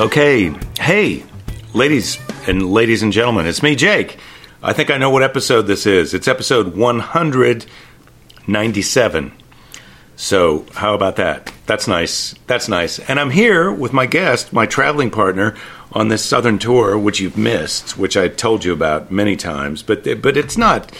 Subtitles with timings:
[0.00, 1.22] Okay, hey,
[1.74, 2.18] ladies
[2.48, 4.16] and ladies and gentlemen, it's me, Jake.
[4.62, 6.14] I think I know what episode this is.
[6.14, 9.32] It's episode 197.
[10.16, 11.52] So, how about that?
[11.66, 12.34] That's nice.
[12.46, 12.98] That's nice.
[12.98, 15.54] And I'm here with my guest, my traveling partner
[15.92, 20.04] on this southern tour, which you've missed, which I told you about many times, but
[20.22, 20.96] but it's not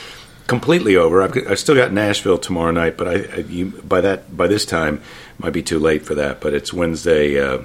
[0.47, 1.23] completely over.
[1.23, 4.67] I've, I've still got Nashville tomorrow night, but I, I you, by that by this
[4.67, 5.01] time
[5.39, 6.43] might be too late for that.
[6.43, 7.61] But it's Wednesday, uh,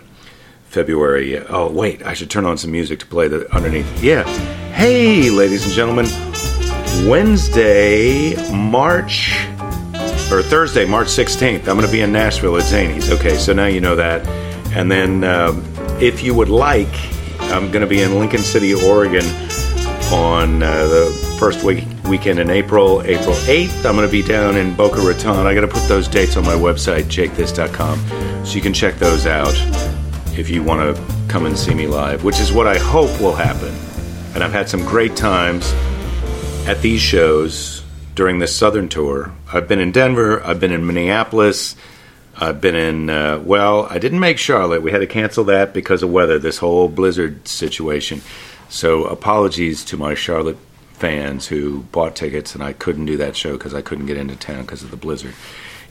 [0.76, 1.40] February.
[1.40, 4.04] Oh wait, I should turn on some music to play the underneath.
[4.04, 4.24] Yeah.
[4.74, 6.06] Hey, ladies and gentlemen,
[7.10, 9.48] Wednesday, March
[10.30, 11.60] or Thursday, March 16th.
[11.60, 13.10] I'm going to be in Nashville at Zanies.
[13.10, 14.28] Okay, so now you know that.
[14.76, 15.64] And then, um,
[16.02, 16.94] if you would like,
[17.40, 19.26] I'm going to be in Lincoln City, Oregon
[20.12, 23.86] on uh, the first week, weekend in April, April 8th.
[23.86, 25.48] I'm going to be down in Boca Raton.
[25.48, 29.26] I got to put those dates on my website, jakethis.com, so you can check those
[29.26, 29.56] out
[30.38, 33.36] if you want to come and see me live, which is what I hope will
[33.36, 33.74] happen.
[34.34, 35.72] And I've had some great times
[36.68, 37.84] at these shows
[38.16, 39.32] during this southern tour.
[39.52, 41.76] I've been in Denver, I've been in Minneapolis,
[42.38, 44.82] I've been in, uh, well, I didn't make Charlotte.
[44.82, 48.22] We had to cancel that because of weather, this whole blizzard situation.
[48.68, 50.58] So apologies to my Charlotte
[50.94, 54.36] fans who bought tickets and I couldn't do that show because I couldn't get into
[54.36, 55.34] town because of the blizzard.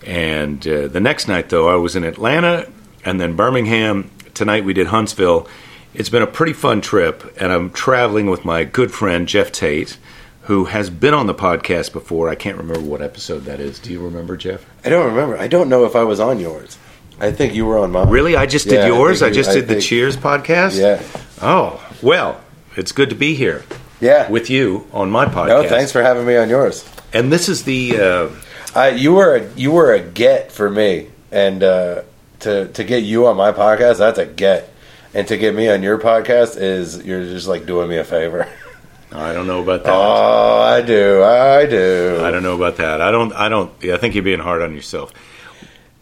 [0.04, 2.70] And uh, the next night, though, I was in Atlanta
[3.04, 4.10] and then Birmingham.
[4.34, 5.48] Tonight we did Huntsville.
[5.94, 9.96] It's been a pretty fun trip, and I'm traveling with my good friend Geoff Tate
[10.42, 12.28] who has been on the podcast before.
[12.28, 13.78] I can't remember what episode that is.
[13.78, 14.66] Do you remember, Jeff?
[14.84, 15.38] I don't remember.
[15.38, 16.76] I don't know if I was on yours.
[17.18, 18.10] I think you were on mine.
[18.10, 18.36] Really?
[18.36, 19.22] I just did Yeah, yours?
[19.22, 20.78] I, you- just I did the think- Cheers podcast?
[20.78, 21.00] Yeah.
[21.40, 22.40] Oh, well,
[22.76, 23.64] it's good to be here
[24.00, 24.28] Yeah.
[24.30, 25.46] with you on my podcast.
[25.48, 26.84] no, thanks for having me on yours.
[27.14, 27.98] And this is the.
[27.98, 28.28] Uh,
[28.74, 32.02] I, you were a, you were a get for me, and uh,
[32.40, 34.70] to to get you on my podcast, that's a get.
[35.12, 38.48] And to get me on your podcast is you're just like doing me a favor.
[39.12, 39.92] I don't know about that.
[39.94, 42.18] Oh, I do, I do.
[42.20, 43.00] I don't know about that.
[43.00, 43.32] I don't.
[43.32, 43.70] I don't.
[43.84, 45.12] I think you're being hard on yourself.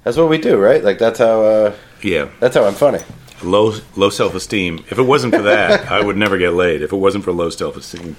[0.03, 0.83] That's what we do, right?
[0.83, 3.01] Like that's how uh, Yeah, that's how I'm funny.
[3.43, 4.85] low low self esteem.
[4.91, 6.81] If it wasn't for that, I would never get laid.
[6.81, 8.17] If it wasn't for low self esteem.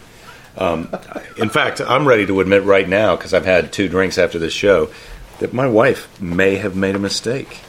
[0.55, 0.95] Um,
[1.39, 4.53] in fact, I'm ready to admit right now because I've had two drinks after this
[4.53, 4.91] show
[5.39, 7.61] that my wife may have made a mistake.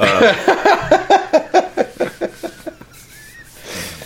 [0.00, 0.32] Uh,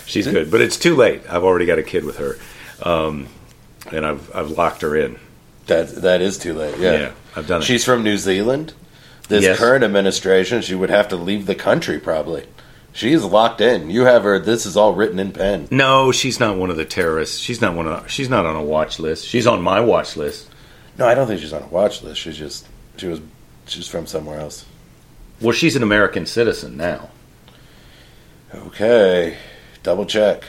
[0.05, 1.21] she's good, but it's too late.
[1.29, 2.37] I've already got a kid with her,
[2.83, 3.27] um,
[3.91, 5.19] and I've I've locked her in.
[5.67, 6.77] That that is too late.
[6.77, 7.65] Yeah, Yeah, I've done it.
[7.65, 8.73] She's from New Zealand.
[9.27, 9.57] This Yes.
[9.57, 12.45] current administration, she would have to leave the country probably.
[12.93, 13.89] She's locked in.
[13.89, 14.39] You have her.
[14.39, 15.67] This is all written in pen.
[15.71, 17.39] No, she's not one of the terrorists.
[17.39, 18.09] She's not one of.
[18.09, 19.25] She's not on a watch list.
[19.27, 20.47] She's on my watch list.
[20.97, 22.21] No, I don't think she's on a watch list.
[22.21, 22.67] She's just
[22.97, 23.19] she was
[23.65, 24.65] she's from somewhere else.
[25.41, 27.09] Well, she's an American citizen now.
[28.53, 29.37] Okay,
[29.83, 30.43] double check.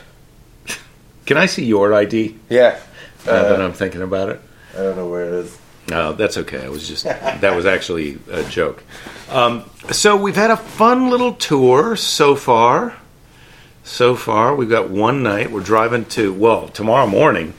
[1.26, 2.78] Can I see your ID Yeah,
[3.26, 4.40] now that uh, I'm thinking about it?
[4.74, 5.58] I don't know where it is.
[5.88, 6.64] No, that's okay.
[6.64, 8.82] I was just that was actually a joke.
[9.30, 12.96] Um, so we've had a fun little tour so far.
[13.82, 15.52] So far, we've got one night.
[15.52, 17.54] We're driving to well tomorrow morning.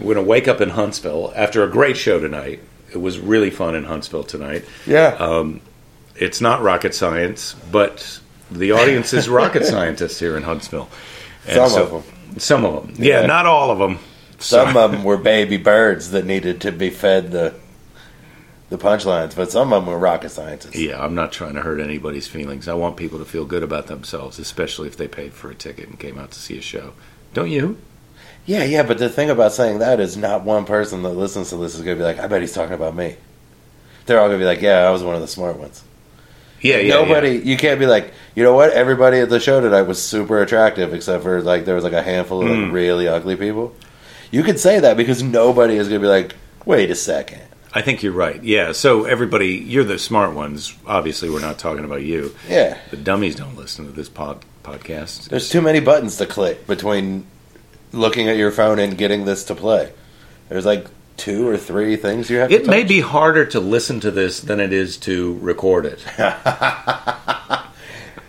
[0.00, 2.60] We're going to wake up in Huntsville after a great show tonight.
[2.92, 4.64] It was really fun in Huntsville tonight.
[4.84, 5.60] Yeah, Um,
[6.20, 8.20] it's not rocket science, but
[8.50, 10.88] the audience is rocket scientists here in Huntsville.
[11.46, 12.02] And Some so- of them.
[12.38, 12.94] Some of them.
[13.04, 13.26] Yeah, Yeah.
[13.26, 13.98] not all of them.
[14.38, 17.54] some of them were baby birds that needed to be fed the
[18.70, 20.76] the punchlines, but some of them were rocket scientists.
[20.76, 22.68] Yeah, I'm not trying to hurt anybody's feelings.
[22.68, 25.88] I want people to feel good about themselves, especially if they paid for a ticket
[25.88, 26.92] and came out to see a show.
[27.34, 27.78] Don't you?
[28.46, 31.56] Yeah, yeah, but the thing about saying that is not one person that listens to
[31.56, 33.16] this is going to be like, I bet he's talking about me.
[34.06, 35.82] They're all going to be like, yeah, I was one of the smart ones.
[36.60, 36.94] Yeah, yeah.
[36.94, 37.42] Nobody, yeah.
[37.44, 38.70] you can't be like, you know what?
[38.72, 42.02] Everybody at the show tonight was super attractive, except for like there was like a
[42.02, 42.72] handful of like, Mm.
[42.72, 43.74] really ugly people.
[44.30, 46.34] You could say that because nobody is going to be like,
[46.64, 47.42] wait a second.
[47.72, 48.42] I think you're right.
[48.42, 48.72] Yeah.
[48.72, 50.76] So everybody, you're the smart ones.
[50.86, 52.34] Obviously, we're not talking about you.
[52.48, 55.28] Yeah, The dummies don't listen to this pod, podcast.
[55.28, 57.26] there's too many buttons to click between
[57.92, 59.92] looking at your phone and getting this to play.
[60.48, 62.50] There's like two or three things you have.
[62.50, 66.04] It to may be harder to listen to this than it is to record it.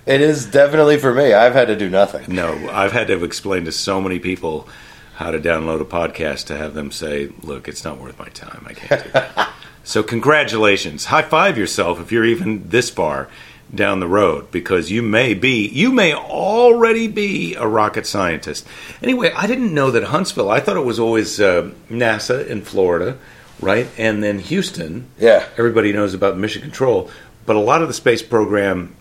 [0.05, 1.33] It is definitely for me.
[1.33, 2.33] I've had to do nothing.
[2.33, 4.67] No, I've had to explain to so many people
[5.15, 8.65] how to download a podcast to have them say, "Look, it's not worth my time.
[8.67, 9.49] I can't do that."
[9.83, 11.05] so, congratulations.
[11.05, 13.29] High five yourself if you're even this far
[13.73, 18.67] down the road because you may be you may already be a rocket scientist.
[19.01, 20.49] Anyway, I didn't know that Huntsville.
[20.49, 23.17] I thought it was always uh, NASA in Florida,
[23.59, 23.87] right?
[23.97, 25.07] And then Houston.
[25.17, 25.47] Yeah.
[25.57, 27.09] Everybody knows about Mission Control,
[27.45, 28.95] but a lot of the space program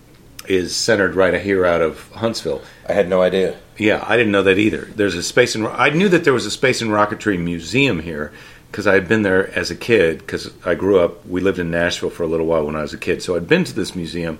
[0.48, 2.62] is centered right here out of Huntsville.
[2.88, 3.58] I had no idea.
[3.76, 4.86] Yeah, I didn't know that either.
[4.94, 8.32] There's a space and I knew that there was a space and rocketry museum here
[8.70, 10.18] because I had been there as a kid.
[10.18, 12.92] Because I grew up, we lived in Nashville for a little while when I was
[12.94, 14.38] a kid, so I'd been to this museum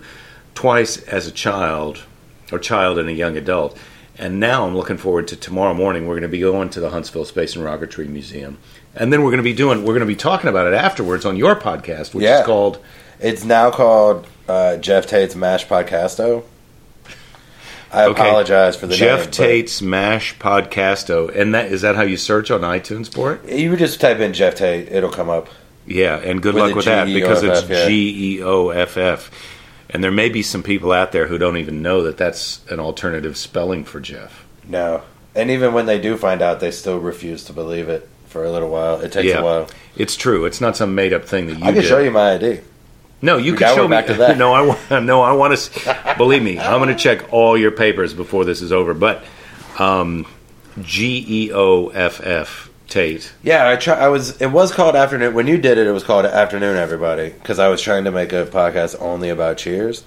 [0.55, 2.05] twice as a child,
[2.53, 3.77] or child and a young adult.
[4.19, 6.07] And now I'm looking forward to tomorrow morning.
[6.07, 8.59] We're going to be going to the Huntsville Space and Rocketry Museum,
[8.95, 9.81] and then we're going to be doing.
[9.81, 12.41] We're going to be talking about it afterwards on your podcast, which Yeah.
[12.41, 12.79] is called.
[13.19, 16.45] It's now called uh, Geoff Tate's Mash Podcasto.
[17.93, 18.23] I Okay.
[18.23, 22.51] apologize for the Jeff name, Tate's Mash Podcasto, and that is that how you search
[22.51, 23.49] on iTunes for it?
[23.59, 25.49] You just type in Geoff Tate, it'll come up.
[25.87, 27.63] Yeah, and good With luck with that because it's.
[27.63, 29.31] G E O F F.
[29.93, 32.79] And there may be some people out there who don't even know that that's an
[32.79, 34.45] alternative spelling for Jeff.
[34.69, 35.03] No,
[35.35, 38.53] and even when they do find out, they still refuse to believe it for a
[38.53, 39.01] little while.
[39.01, 39.41] It takes Yeah.
[39.41, 39.69] a while.
[39.97, 40.45] It's true.
[40.45, 41.85] It's not some made up thing that you I can did.
[41.87, 42.61] show you my ID.
[43.23, 43.97] No, you can show me.
[43.97, 44.39] back to that.
[44.39, 45.05] no, I want.
[45.05, 46.15] No, I want to.
[46.17, 48.95] believe me, I'm going to check all your papers before this is over.
[48.95, 49.25] But
[49.79, 50.27] um,
[50.81, 53.33] G E O F F Tate.
[53.43, 53.95] Yeah, I try.
[53.95, 54.41] I was.
[54.41, 55.35] It was called afternoon.
[55.35, 56.77] When you did it, it was called afternoon.
[56.77, 60.03] Everybody, because I was trying to make a podcast only about Cheers,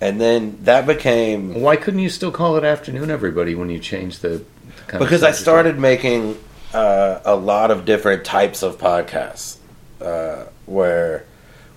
[0.00, 4.22] and then that became Why couldn't you still call it afternoon, everybody, when you changed
[4.22, 4.28] the?
[4.28, 4.44] the
[4.86, 5.42] kind of because I subject?
[5.42, 6.38] started making
[6.72, 9.58] uh, a lot of different types of podcasts,
[10.00, 11.26] uh, where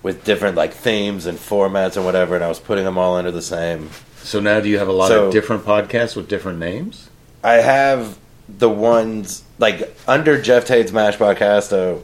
[0.04, 3.32] with different like themes and formats and whatever, and I was putting them all under
[3.32, 3.90] the same.
[4.22, 7.08] So now, do you have a lot So- of different podcasts with different names?
[7.42, 8.16] I have
[8.48, 12.02] the ones like under Geoff Tate's Mash Podcasto.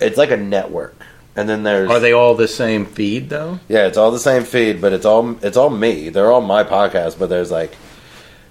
[0.00, 0.94] It's like a network,
[1.36, 3.60] and then there's Are they all the same feed though?
[3.68, 6.08] Yeah, it's all the same feed, but it's all it's all me.
[6.08, 7.72] They're all my podcasts, but there's like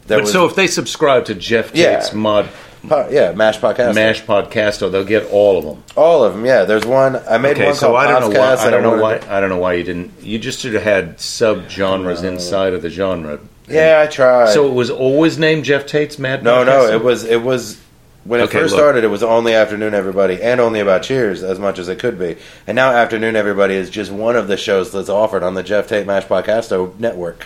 [0.08, 2.00] there But was so if they subscribe to Jeff Yeah.
[2.00, 2.48] Tate's Mod
[2.88, 3.96] po- yeah, Mash Podcast.
[3.96, 5.84] Mash Podcasto, they'll get all of them.
[5.96, 6.46] All of them.
[6.46, 8.46] Yeah, there's one I made Okay, one so called I don't know why.
[8.56, 9.20] Podcast, I don't know why.
[9.30, 10.12] I don't know why you didn't.
[10.22, 13.40] You just should have had sub genres inside of the genre.
[13.68, 14.50] Yeah, I tried.
[14.50, 16.44] So it was always named Geoff Tate's Mad.
[16.44, 17.80] no, no, it was it was
[18.25, 18.80] when it Okay, first look.
[18.81, 19.04] started.
[19.06, 22.36] It was only afternoon everybody and only about Cheers as much as it could be.
[22.68, 25.88] And now afternoon everybody is just one of the shows that's offered on the Geoff
[25.88, 27.44] Tate Mash Podcasto network.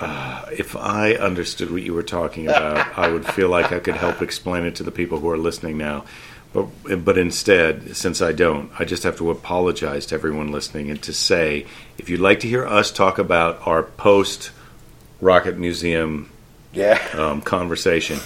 [0.52, 4.22] If I understood what you were talking about, I would feel like I could help
[4.22, 6.06] explain it to the people who are listening now.
[6.52, 11.00] But but instead, since I don't, I just have to apologize to everyone listening and
[11.04, 11.68] to say,
[12.00, 14.50] if you'd like to hear us talk about our post
[15.22, 16.32] Rocket Museum
[16.74, 17.00] Yeah.
[17.14, 18.18] um, conversation,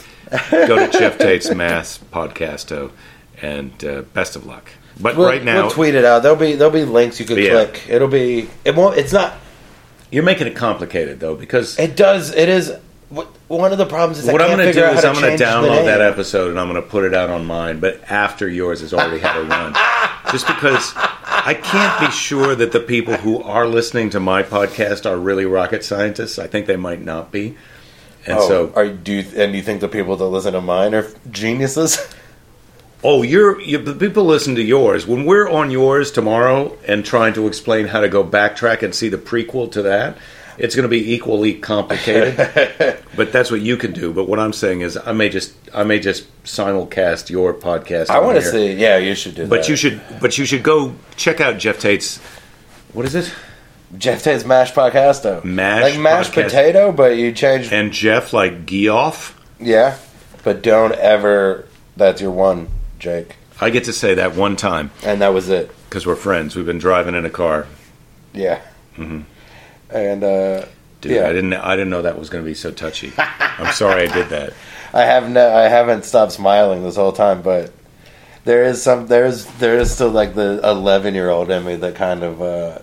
[0.52, 2.92] go to Geoff Tate's Math Podcasto,
[3.42, 4.70] and uh, best of luck.
[5.00, 6.24] But We'll, right now, we'll tweet it out.
[6.24, 7.50] There'll be there'll be links you can Yeah.
[7.66, 7.84] click.
[7.90, 8.98] It'll be it won't.
[8.98, 9.34] It's not.
[10.12, 12.34] you're making it complicated though, because It does.
[12.34, 12.74] It is.
[13.48, 15.44] One of the problems is what I I'm going to do is I'm going to
[15.44, 18.82] download that episode and I'm going to put it out on mine, but after yours
[18.82, 19.74] has already had a run.
[20.32, 25.08] Just because I can't be sure that the people who are listening to my podcast
[25.08, 26.40] are really rocket scientists.
[26.40, 27.56] I think they might not be.
[28.26, 30.62] And oh, so, are you, do you, and you think the people that listen to
[30.62, 31.98] mine are geniuses?
[33.04, 35.06] oh, you're you, the people listen to yours.
[35.06, 39.10] When we're on yours tomorrow and trying to explain how to go backtrack and see
[39.10, 40.18] the prequel to that,
[40.58, 42.38] it's going to be equally complicated.
[43.16, 44.14] but that's what you can do.
[44.14, 48.10] But what I'm saying is, I may just I may just simulcast your podcast.
[48.10, 48.74] I want to see.
[48.74, 49.50] Yeah, you should do that.
[49.50, 52.20] But you should, but you should go check out Geoff Tate's.
[52.94, 53.34] What is it?
[53.98, 55.44] Geoff Tate's mashed podcasto.
[55.44, 56.44] Mash like mashed podcast.
[56.46, 57.72] potato, but you change.
[57.72, 59.40] And Jeff like Geoff.
[59.60, 59.98] yeah,
[60.44, 61.68] but don't ever.
[61.96, 62.70] That's your one,
[63.00, 63.36] Jake.
[63.62, 65.70] I get to say that one time And that was it.
[65.86, 66.56] because we're friends.
[66.56, 67.68] We've been driving in a car.
[68.34, 68.62] Yeah.
[68.98, 69.26] And
[70.24, 70.70] uh, Mm-hmm.
[71.02, 71.28] Dude, Yeah.
[71.28, 71.54] I didn't.
[71.54, 73.12] I didn't know that was going to be so touchy.
[73.18, 74.54] I'm sorry I did that.
[74.94, 77.72] I have no, I haven't stopped smiling this whole time, but
[78.46, 81.76] there is some there is there is still like the eleven year old in me
[81.78, 82.80] that kind of uh,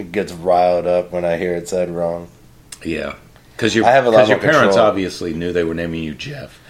[0.00, 2.28] it gets riled up when I hear it said wrong.
[2.84, 3.14] Yeah,
[3.52, 4.86] because your I have a lot your parents control.
[4.86, 6.60] obviously knew they were naming you Jeff,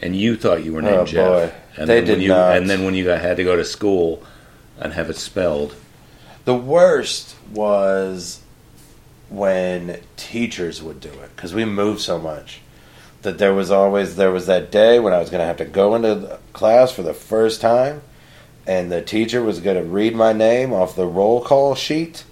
[0.00, 1.52] and you thought you were oh, named Oh, Jeff.
[1.52, 1.58] boy.
[1.78, 2.56] And They then did you, not.
[2.56, 4.22] And then when you got, had to go to school
[4.80, 5.74] and have it spelled,
[6.46, 8.40] The worst was
[9.28, 12.60] when teachers would do it because we moved so much
[13.22, 15.64] that there was always there was that day when I was going to have to
[15.64, 18.02] go into the class for the first time,
[18.66, 22.24] and the teacher was going to read my name off the roll call sheet,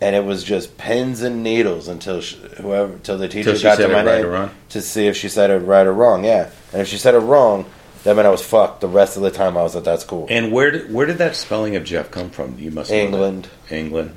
[0.00, 3.76] and it was just pins and needles until sh whoever until the teacher she got
[3.76, 4.50] to it my right name or wrong.
[4.70, 6.24] to see if she said it right or wrong.
[6.24, 7.64] Yeah, and if she said it wrong,
[8.04, 10.26] that meant I was fucked the rest of the time I was at that school.
[10.28, 12.58] And where did where did that spelling of Jeff come from?
[12.58, 12.90] You must.
[12.90, 13.48] England.
[13.70, 14.14] England.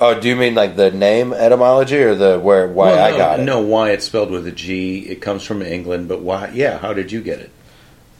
[0.00, 3.16] Oh, do you mean like the name etymology or the where why Well, I no,
[3.18, 3.42] got it?
[3.44, 4.98] No, why it's spelled with a G.
[5.08, 6.50] It comes from England, but why?
[6.52, 7.50] Yeah, how did you get it?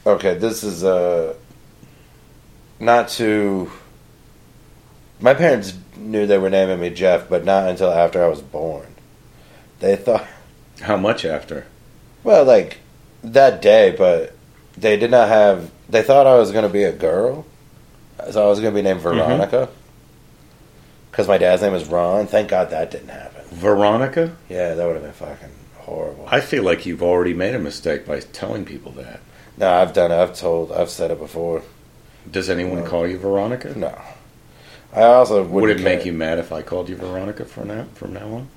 [0.06, 1.34] Okay, this is uh
[2.78, 3.70] not to
[5.20, 8.86] my parents knew they were naming me Jeff, but not until after I was born.
[9.80, 10.26] they thought,
[10.80, 11.66] How much after?
[12.24, 12.78] well, like
[13.22, 14.34] that day, but
[14.76, 15.70] they did not have.
[15.88, 17.46] They thought I was going to be a girl,
[18.30, 19.16] so I was going to be named mm-hmm.
[19.18, 19.68] Veronica.
[21.10, 22.26] Because my dad's name is Ron.
[22.26, 23.44] Thank God that didn't happen.
[23.50, 24.34] Veronica?
[24.48, 26.26] Yeah, that would have been fucking horrible.
[26.26, 29.20] I feel like you've already made a mistake by telling people that.
[29.58, 30.16] no, I've done it.
[30.16, 30.72] I've told.
[30.72, 31.62] I've said it before.
[32.30, 32.88] Does anyone No.
[32.88, 33.76] call you Veronica?
[33.78, 33.94] No.
[34.92, 36.06] I also Would it make care.
[36.08, 38.48] you mad if I called you Veronica from now from now on?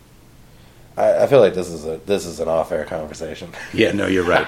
[0.97, 3.51] I, I feel like this is a this is an off air conversation.
[3.73, 4.47] Yeah, no, you're right.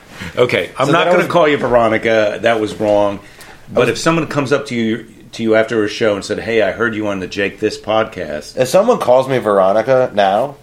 [0.36, 2.38] okay, I'm So not going to call you Veronica.
[2.42, 3.20] That was wrong.
[3.72, 6.62] But if someone comes up to you to you after a show and said, "Hey,
[6.62, 10.56] I heard you on the Jake This podcast," If someone calls me Veronica now,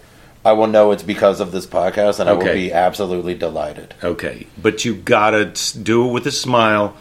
[0.44, 3.94] I will know it's because of this podcast, and I will be absolutely delighted.
[4.02, 6.96] okay, but you gotta do it with a smile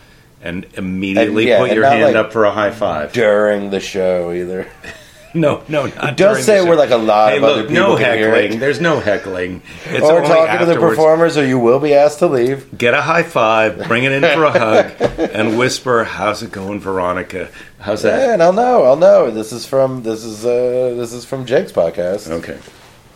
[0.45, 3.11] and immediately And, yeah, put your hand like- up for a high five.
[3.11, 4.67] During the show, either.
[5.37, 7.95] No, no, not It does say where like a lot Hey, of other people no
[7.97, 8.57] heckling.
[8.57, 9.61] There's no heckling.
[9.87, 12.77] It's or talking to the performers, or you will be asked to leave.
[12.77, 14.93] Get a high five, bring it in for a hug,
[15.33, 17.49] and whisper, "How's it going, Veronica?
[17.79, 18.83] How's that?" Yeah, and I'll know.
[18.85, 19.29] I'll know.
[19.29, 22.57] This is from this is uh this is from Jake's podcast, Okay.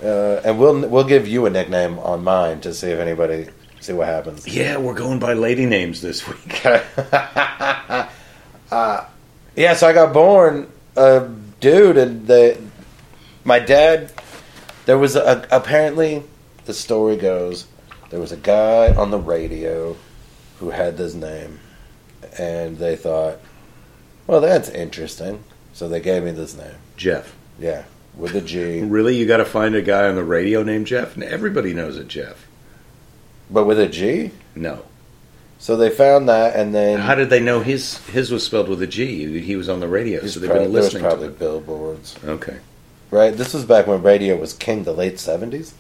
[0.03, 3.47] uh, and we'll we'll give you a nickname on mine to see if anybody
[3.79, 4.47] see what happens.
[4.47, 6.65] Yeah, we're going by lady names this week.
[7.11, 8.07] uh,
[9.55, 12.59] yeah, so I got born a dude, and the
[13.43, 14.11] my dad.
[14.85, 16.23] There was a, apparently
[16.65, 17.67] the story goes
[18.09, 19.95] there was a guy on the radio
[20.59, 21.59] who had this name,
[22.37, 23.39] and they thought,
[24.25, 25.43] well, that's interesting,
[25.73, 26.75] so they gave me this name.
[26.97, 27.35] Jeff.
[27.59, 27.83] Yeah,
[28.15, 31.15] with a G, Really, you got to find a guy on the radio named Jeff?
[31.15, 32.47] And Everybody knows it, Jeff.
[33.49, 34.31] But with a G.
[34.55, 34.83] No.
[35.61, 38.81] So they found that, and then How did they know his his was spelled with
[38.81, 39.41] a G?
[39.41, 41.39] He was on the radio, so they've been there was listening probably to it.
[41.39, 42.15] billboards.
[42.23, 42.57] Okay.
[43.11, 45.73] Right, this was back when radio was king, the late seventies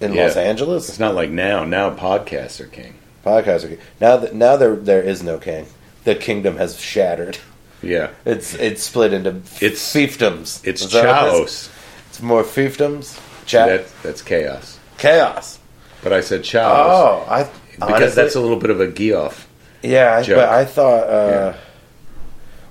[0.00, 0.24] in Yeah.
[0.26, 0.88] Los Angeles.
[0.88, 1.64] It's not like now.
[1.64, 2.94] Now podcasts are king.
[3.24, 3.78] Podcasts are king.
[4.00, 4.16] now.
[4.18, 5.66] That now there there is no king.
[6.04, 7.38] The kingdom has shattered.
[7.82, 8.10] Yeah.
[8.24, 10.60] It's it's split into It's- fiefdoms.
[10.64, 11.68] It's Is that what it is?
[11.68, 11.70] chaos.
[12.10, 13.18] It's more fiefdoms.
[13.50, 14.78] That, that's chaos.
[14.98, 15.58] chaos.
[16.04, 19.48] But I said chaos Oh, I because honestly- that's a little bit of a geoff.
[19.82, 20.14] yeah.
[20.16, 20.36] I, joke.
[20.36, 21.54] but I thought uh, Yeah.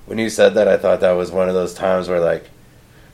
[0.06, 2.48] when you said that, I thought that was one of those times where like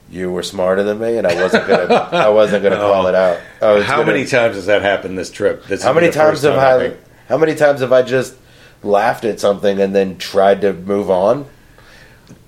[0.09, 3.39] you were smarter than me, and I wasn't gonna I wasn't gonna call it out.
[3.59, 5.65] How gonna- many times has that happened this trip?
[5.65, 6.95] This How many times have time, I?
[7.27, 8.35] How many times have I just
[8.83, 11.45] laughed at something and then tried to move on?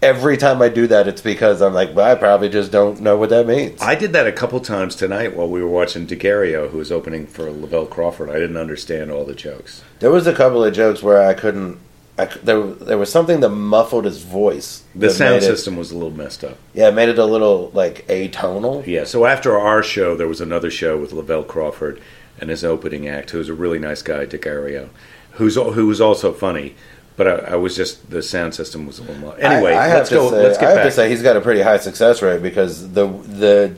[0.01, 3.17] Every time I do that, it's because I'm like, well, I probably just don't know
[3.17, 3.81] what that means.
[3.81, 7.25] I did that a couple times tonight while we were watching DiCario, who was opening
[7.27, 8.29] for Lavelle Crawford.
[8.29, 9.83] I didn't understand all the jokes.
[9.99, 11.79] There was a couple of jokes where I couldn't.
[12.17, 14.83] I, there, there was something that muffled his voice.
[14.93, 16.57] The sound made it- system was a little messed up.
[16.73, 18.85] yeah, it made it a little like atonal.
[18.85, 21.99] Yeah, so after our show, there was another show with Lavelle Crawford
[22.39, 24.89] and his opening act, who's a really nice guy, DiCario,
[25.33, 26.75] who's who was also funny.
[27.15, 29.17] But I, I was just the sound system was a little.
[29.17, 30.29] Mu- anyway, I, I let's go.
[30.29, 30.85] Say, let's get I have back.
[30.85, 33.75] to say he's got a pretty high success rate because the the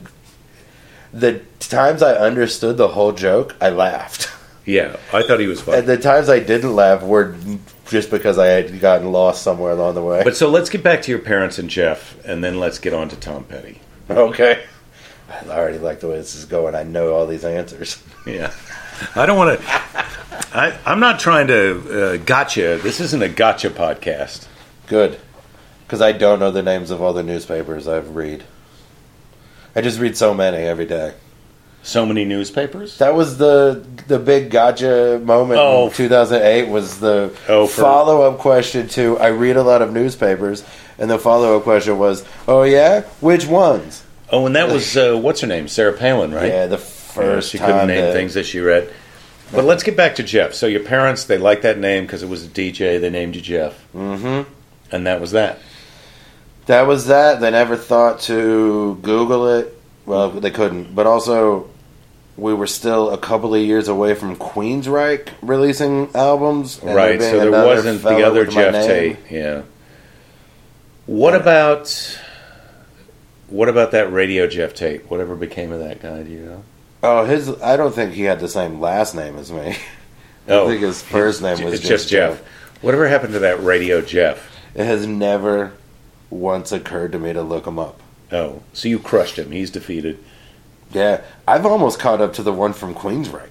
[1.13, 4.29] the times I understood the whole joke, I laughed.
[4.65, 5.79] yeah, I thought he was funny.
[5.79, 7.35] And the times I didn't laugh were
[7.89, 10.23] just because I had gotten lost somewhere along the way.
[10.23, 13.09] But so let's get back to your parents and Jeff, and then let's get on
[13.09, 13.81] to Tom Petty.
[14.09, 14.63] okay.
[15.27, 16.75] I already like the way this is going.
[16.75, 18.01] I know all these answers.
[18.25, 18.53] Yeah,
[19.15, 19.67] I don't want to.
[20.57, 22.79] I, I'm not trying to uh, gotcha.
[22.81, 24.47] This isn't a gotcha podcast.
[24.87, 25.19] Good.
[25.85, 28.43] Because I don't know the names of all the newspapers I've read.
[29.75, 31.13] I just read so many every day.
[31.83, 32.97] So many newspapers.
[32.97, 35.87] That was the the big gotcha moment Oh.
[35.87, 40.63] in 2008 was the Oh, for- follow-up question to I read a lot of newspapers
[40.97, 45.41] and the follow-up question was, "Oh yeah, which ones?" Oh, and that was uh, what's
[45.41, 46.47] her name, Sarah Palin, right?
[46.47, 46.77] Yeah, the
[47.15, 48.89] Yeah, first she couldn't name that- things that she read.
[49.53, 50.53] But let's get back to Jeff.
[50.53, 52.97] So your parents, they liked that name because it was a DJ.
[52.97, 54.45] They named you Jeff, Mhm.
[54.91, 55.59] and that was that.
[56.65, 57.41] That was that.
[57.41, 59.77] They never thought to Google it.
[60.07, 60.95] Well, they couldn't.
[60.95, 61.67] But also,
[62.37, 66.79] we were still a couple of years away from Queensryche releasing albums.
[66.83, 67.19] and right.
[67.19, 68.73] being So there wasn't the other Jeff.
[68.85, 69.17] Tate.
[69.29, 69.61] Yeah.
[71.05, 72.17] What about
[73.47, 75.09] what about that radio Jeff Tate?
[75.09, 76.23] Whatever became of that guy?
[76.23, 76.63] Do you know?
[77.05, 77.49] Oh, his.
[77.61, 79.77] I don't think he had the same last name as me.
[80.47, 82.39] Oh, I think his first name was it's just, just Jeff.
[82.83, 84.47] Whatever happened to that radio Jeff?
[84.75, 85.71] It has never
[86.29, 87.99] once occurred to me to look him up.
[88.31, 89.49] Oh, so you crushed him.
[89.49, 90.23] He's defeated.
[90.91, 93.49] Yeah, I've almost caught up to the one from Queensryche.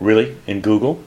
[0.00, 0.36] Really?
[0.46, 1.04] In Google?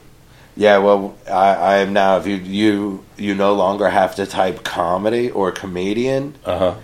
[0.56, 2.18] Yeah, well, I, I am now.
[2.18, 6.74] If you you you no longer have to type comedy or comedian, Uh huh.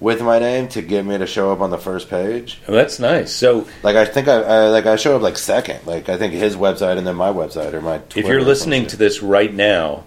[0.00, 2.60] With my name to get me to show up on the first page.
[2.68, 3.32] Oh, that's nice.
[3.32, 5.86] So Like I think I, I like I show up like second.
[5.86, 8.00] Like I think his website and then my website or my.
[8.14, 10.04] if you're listening to this right now,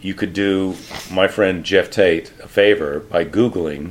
[0.00, 0.74] you could do
[1.10, 3.90] my friend Geoff Tate a favor by Googling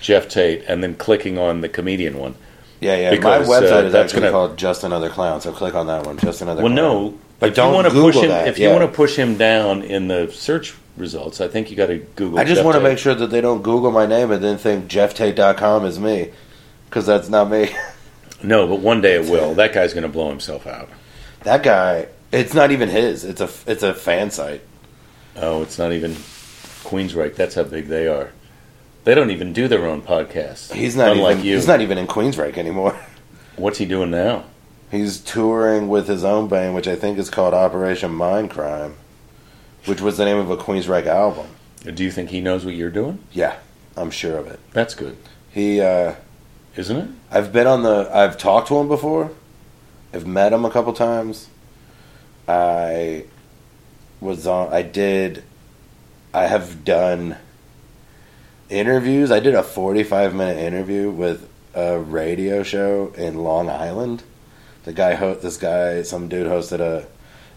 [0.00, 2.34] Geoff Tate and then clicking on the comedian one.
[2.80, 5.42] yeah, yeah, because, my website uh, is that's actually gonna- called Just Another Clown.
[5.42, 6.16] So click on that one.
[6.16, 6.62] Just another.
[6.62, 6.76] Well, clown.
[7.12, 9.16] no, But if don't you want to push him, that, if you want to push
[9.16, 12.38] him down in the search results, I think you got to Google.
[12.38, 12.88] I just Jeff want to Tate.
[12.90, 16.30] make sure that they don't Google my name and then think GeoffTate.com is me,
[16.88, 17.70] because that's not me.
[18.44, 19.54] No, but one day it will.
[19.54, 20.88] That guy's going to blow himself out.
[21.44, 23.24] that guy, it's not even his.
[23.24, 24.62] It's a it's a fan site.
[25.36, 26.10] Oh, it's not even
[26.82, 27.36] Queensryche.
[27.36, 28.32] That's how big they are.
[29.04, 30.72] They don't even do their own podcasts.
[30.72, 31.54] He's not Unlike even you.
[31.54, 32.96] he's not even in Queensryche anymore.
[33.56, 34.42] What's he doing now?
[34.90, 38.94] He's touring with his own band, which I think is called Operation Mindcrime,
[39.86, 41.46] which was the name of a Queensryche album.
[41.84, 43.18] Do you think he knows what you're doing?
[43.32, 43.56] Yeah,
[43.96, 44.60] I'm sure of it.
[44.72, 45.16] That's good,
[45.50, 46.14] He, uh,
[46.76, 47.08] isn't it?
[47.30, 49.30] I've been on the, I've talked to him before.
[50.14, 51.48] I've met him a couple times.
[52.46, 53.24] I
[54.20, 55.42] was on, I did,
[56.34, 57.36] I have done
[58.70, 59.30] interviews.
[59.30, 64.22] I did a 45 minute interview with a radio show in Long Island.
[64.84, 67.06] The guy, ho- this guy, some dude hosted a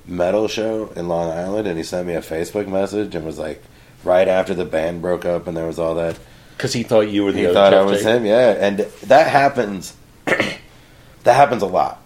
[0.07, 3.63] metal show in Long Island, and he sent me a Facebook message and was like,
[4.05, 6.17] right after the band broke up and there was all that
[6.55, 9.95] Because he thought you were the he thought I was him, yeah, and that happens.
[10.25, 10.59] that
[11.25, 12.01] happens a lot.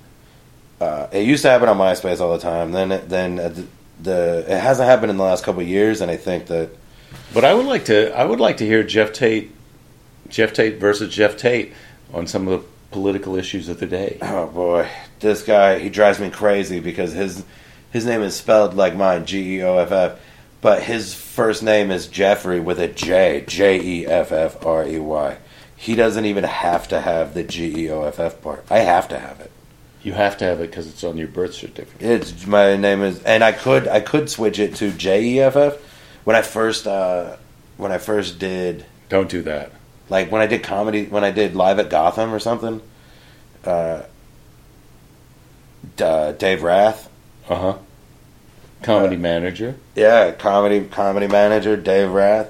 [0.80, 2.72] Uh, it used to happen on MySpace all the time.
[2.72, 3.68] Then, it, then the,
[4.02, 6.70] the it hasn't happened in the last couple of years, and I think that
[7.34, 8.18] But I would like to.
[8.18, 9.52] I would like to hear Geoff Tate,
[10.30, 11.74] Geoff Tate versus Geoff Tate
[12.14, 14.18] on some of the political issues of the day.
[14.22, 14.90] oh boy,
[15.20, 17.44] this guy he drives me crazy because his
[17.92, 20.20] his name is spelled like mine, G E O F F,
[20.62, 25.00] but his first name is Jeffrey with a J, J E F F R E
[25.00, 25.38] Y.
[25.76, 28.66] He doesn't even have to have the G E O F F part.
[28.70, 29.52] I have to have it.
[30.04, 32.02] You have to have it because it's on your birth certificate.
[32.02, 35.56] It's my name is, and I could I could switch it to J E F
[35.56, 35.78] F.
[36.26, 37.38] When I first uh,
[37.78, 39.72] when I first did Don't do that.
[40.10, 42.82] like when I did comedy when I did live at Gotham or something.
[43.66, 44.04] Uh,
[46.02, 47.09] uh, Dave Rath,
[47.50, 47.78] Uh huh.
[48.84, 52.50] Comedy manager, yeah, comedy comedy manager Dave Rath.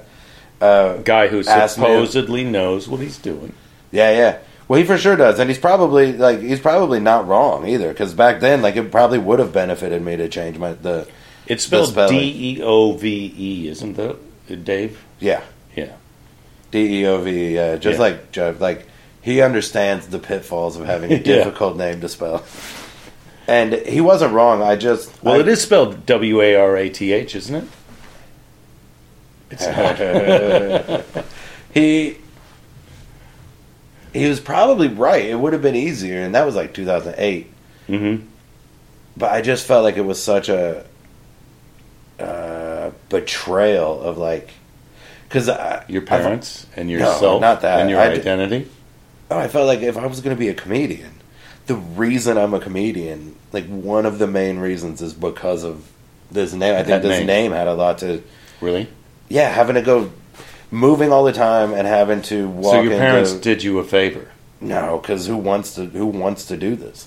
[0.60, 3.52] Uh, guy who me- supposedly knows what he's doing.
[3.90, 4.38] yeah, yeah.
[4.68, 7.88] Well, he for sure does, and he's probably like he's probably not wrong either.
[7.88, 11.08] Because back then, like it probably would have benefited me to change my the
[11.46, 11.92] It's spelled.
[12.10, 15.02] D E O V E, isn't it, Dave?
[15.18, 15.42] yeah
[15.74, 15.92] Yeah.
[16.70, 17.54] D E O V E.
[17.56, 18.02] Yeah, just Yeah.
[18.04, 18.86] like Joe, like
[19.22, 21.22] he understands the pitfalls of having a Yeah.
[21.22, 22.44] difficult name to spell.
[23.50, 24.62] And he wasn't wrong.
[24.62, 27.64] I just Well, I, it is spelled W A R A T H, isn't it?
[29.50, 29.66] It's
[31.16, 31.24] not.
[31.74, 32.16] he
[34.12, 35.24] he was probably right.
[35.24, 37.50] It would have been easier, and that was like 2008.
[37.88, 38.16] hmm
[39.16, 40.84] But I just felt like it was such a
[42.20, 44.50] uh, betrayal of like
[45.28, 47.80] because I, Your I- parents and No, yourself not that.
[47.80, 48.68] and your I identity.
[49.30, 51.12] Oh, I felt like if I was going to be a comedian,
[51.70, 55.88] the reason I'm a comedian, like one of the main reasons, is because of
[56.32, 56.74] this name.
[56.74, 57.26] I think That this name.
[57.28, 57.52] name.
[57.52, 58.22] had a lot to,
[58.60, 58.88] Really?
[59.28, 60.10] yeah, having to go,
[60.72, 62.72] moving all the time and having to walk.
[62.74, 64.26] So your parents into, did you a favor?
[64.60, 65.84] no, because who wants to?
[65.86, 67.06] Who wants to do this?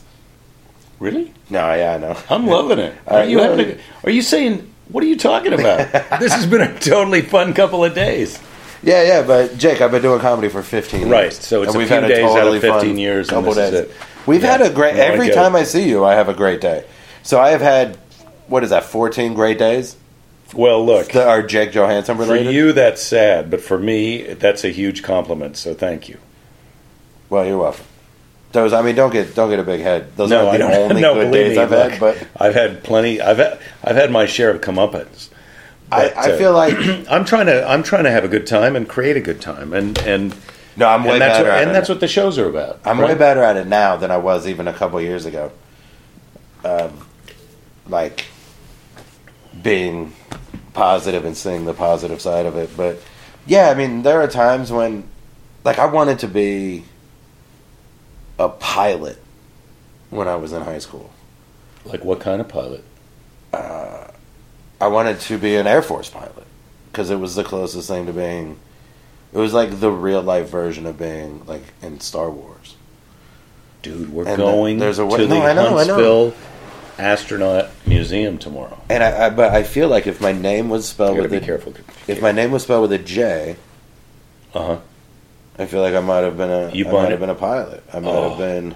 [0.99, 1.33] Really?
[1.49, 2.17] No, yeah, I know.
[2.29, 2.95] I'm loving it.
[3.07, 3.71] Are right, you well- having?
[3.77, 4.69] A, are you saying?
[4.87, 5.91] What are you talking about?
[6.19, 8.39] this has been a totally fun couple of days.
[8.81, 11.09] Yeah, yeah, but Jake, I've been doing comedy for 15 years.
[11.11, 13.29] Right, so it's And a we've few had a days out of totally 15 years,
[13.31, 13.91] and this is it.
[14.25, 14.57] We've Yeah.
[14.57, 14.95] had a great.
[14.95, 15.55] Every time.
[15.55, 16.85] I see you, I have a great day.
[17.23, 17.97] So I have had
[18.47, 18.83] what is that?
[18.83, 19.95] 14 great days
[20.53, 24.69] Well, look, that are Jake Johansson for you that's sad, but for me that's a
[24.69, 25.57] huge compliment.
[25.57, 26.17] So thank you.
[27.29, 27.85] Well, you're welcome.
[28.51, 30.15] Those, I mean, don't get don't get a big head.
[30.15, 30.73] Those no, are I the don't.
[30.91, 31.99] only no, good believe days me, I've look, had.
[31.99, 33.19] But I've had plenty.
[33.19, 35.29] I've had, I've had my share of comeuppance.
[35.91, 36.75] I, I uh, feel like
[37.09, 39.73] I'm trying to I'm trying to have a good time and create a good time,
[39.73, 40.35] and and
[40.75, 41.49] no, I'm way and that's better.
[41.49, 41.73] what, at and it.
[41.73, 42.79] that's what the shows are about.
[42.85, 43.09] I'm right?
[43.09, 45.51] way better at it now than I was even a couple years ago.
[46.65, 47.07] Um,
[47.87, 48.25] like
[49.61, 50.13] being
[50.73, 52.75] positive and seeing the positive side of it.
[52.75, 52.99] But
[53.45, 55.07] yeah, I mean, there are times when,
[55.63, 56.85] like, I wanted to be
[58.39, 59.21] a pilot
[60.09, 61.11] when I was in high school.
[61.85, 62.83] Like what kind of pilot?
[63.51, 64.07] Uh,
[64.79, 66.47] I wanted to be an Air Force pilot
[66.91, 68.59] because it was the closest thing to being.
[69.33, 72.75] It was like the real life version of being like in Star Wars.
[73.81, 75.95] Dude, we're And going there's a way- to the I know, I know.
[75.95, 76.33] Huntsville
[76.99, 78.79] Astronaut Museum tomorrow.
[78.89, 81.37] And I, I, but I feel like if my name was spelled gotta with be
[81.37, 81.73] a careful.
[82.07, 83.55] if my name was spelled with a J,
[84.53, 84.77] Uh huh.
[85.57, 87.11] I feel like I might have been a You I bought might it?
[87.11, 87.83] have been a pilot.
[87.91, 88.29] I might Oh.
[88.29, 88.75] have been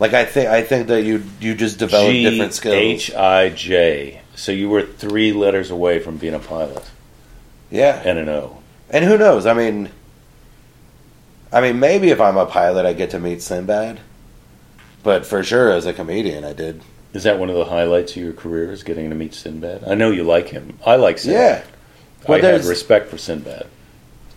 [0.00, 2.74] like I think I think that you you just develop different skills.
[2.74, 4.20] H I J.
[4.34, 6.82] So you were three letters away from being a pilot
[7.70, 8.58] yeah, and an O.
[8.92, 9.46] and who knows?
[9.46, 9.90] I mean,
[11.52, 14.00] I mean, maybe if I'm a pilot, I get to meet Sinbad.
[15.02, 16.80] But for sure, as a comedian, I did.
[17.12, 18.70] Is that one of the highlights of your career?
[18.72, 19.84] Is getting to meet Sinbad?
[19.86, 20.78] I know you like him.
[20.86, 21.40] I like Sinbad.
[21.64, 21.64] Yeah.
[22.28, 23.66] Well, I there's- respect for Sinbad.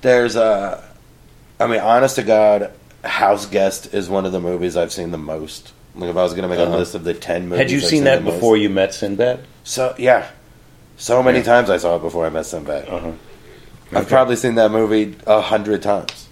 [0.01, 0.83] There's a,
[1.59, 2.71] I mean, honest to God,
[3.03, 5.71] House Guest is one of the movies I've seen the most.
[5.95, 6.75] Like if I was going to make Uh-huh.
[6.75, 8.69] a list of the ten movies, Had you I've seen that the most- before you
[8.69, 9.39] met Sinbad?
[9.63, 10.27] So yeah,
[10.97, 11.45] so many Yeah.
[11.45, 12.89] times I saw it before I met Sinbad.
[12.89, 13.11] Uh huh.
[13.91, 16.29] I've probably seen that movie a hundred times.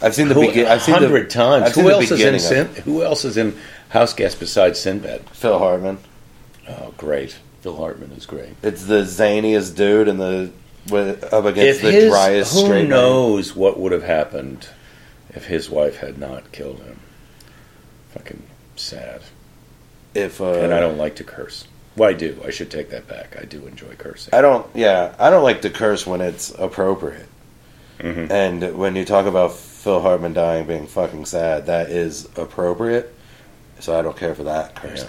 [0.00, 0.66] I've seen the Who, begin.
[0.66, 1.66] I've seen hundred times.
[1.66, 2.66] I've Who else is in beginning Sin?
[2.84, 5.28] Who else is in House Guest besides Sinbad?
[5.30, 5.98] Phil Hartman.
[6.68, 7.38] Oh, great!
[7.62, 8.54] Phil Hartman is great.
[8.62, 10.52] It's the zaniest dude and the
[10.90, 12.90] with, up against if the his, driest who straight man.
[12.90, 14.68] knows what would have happened
[15.30, 17.00] if his wife had not killed him?
[18.10, 18.42] Fucking
[18.76, 19.22] sad.
[20.14, 21.66] If uh, and I don't like to curse.
[21.98, 22.40] Well, I do.
[22.46, 23.36] I should take that back.
[23.40, 24.32] I do enjoy cursing.
[24.34, 24.66] I don't.
[24.74, 27.26] Yeah, I don't like to curse when it's appropriate.
[28.00, 28.30] Mhm.
[28.30, 33.12] And when you talk about Phil Hartman dying being fucking sad, that is appropriate.
[33.80, 35.08] So I don't care for that cursing.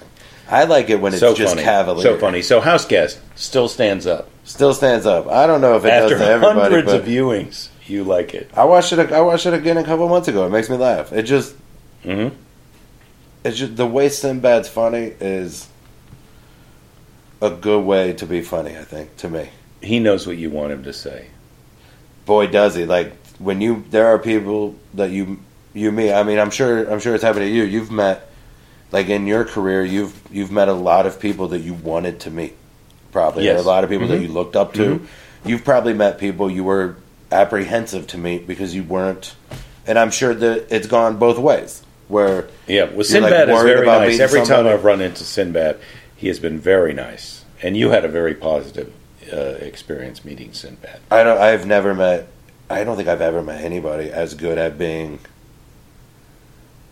[0.50, 1.64] I like it when it's so just funny.
[1.64, 2.02] cavalier.
[2.04, 2.42] So funny.
[2.42, 5.28] So House Guest still stands up Still stands up.
[5.28, 7.68] I don't know if it after does to everybody, hundreds of viewings.
[7.86, 8.50] You like it?
[8.56, 9.12] I watched it.
[9.12, 10.44] I watched it again a couple months ago.
[10.48, 11.14] It makes me laugh.
[11.14, 11.54] It just,
[12.04, 12.30] hmm
[13.44, 15.69] it's just the way Sinbad's funny is
[17.42, 18.78] a good way to be funny.
[18.78, 19.50] I think to me.
[19.82, 21.28] He knows what you want him to say.
[22.26, 25.40] boy does he like when you there are people that you
[25.74, 28.30] you meet i mean i'm sure i'm sure it's happened to you you've met
[28.92, 32.30] like in your career you've you've met a lot of people that you wanted to
[32.30, 32.56] meet
[33.12, 33.60] probably Yes.
[33.64, 34.28] a lot of people that Mhm.
[34.28, 35.06] you looked up to Mhm.
[35.46, 36.98] you've probably met people you were
[37.32, 39.34] apprehensive to meet because you weren't
[39.88, 43.62] and i'm sure that it's gone both ways where Yeah, well, You're, like, Sinbad is
[43.64, 44.20] very nice.
[44.20, 44.66] Every time?
[44.68, 45.78] I've run into Sinbad,
[46.20, 48.94] he has been very nice, and you had a very positive
[49.32, 51.00] uh, experience meeting Sinbad.
[51.12, 52.28] i don't i've never met
[52.70, 55.20] i don't think i've ever met anybody as good at being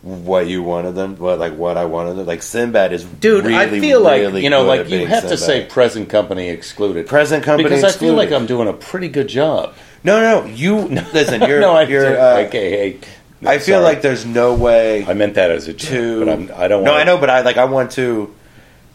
[0.08, 2.26] what you wanted them, what like what I wanted them.
[2.26, 5.24] Like Sinbad is Dude, really, I feel like really you know, like you being have
[5.24, 8.32] to say present company excluded, present company because I feel like.
[8.32, 9.74] I'm doing a pretty good job.
[10.04, 10.78] no, no, you
[11.14, 11.42] listen.
[11.42, 12.18] You're, no, I you're.
[12.18, 12.70] Uh, okay.
[12.70, 13.00] Hey,
[13.46, 13.84] I feel sorry.
[13.84, 16.26] like there's no way I meant that as a joke, to.
[16.26, 16.84] but I'm, I don't.
[16.84, 17.58] No, wanna, I know, but I like.
[17.58, 18.34] I want to.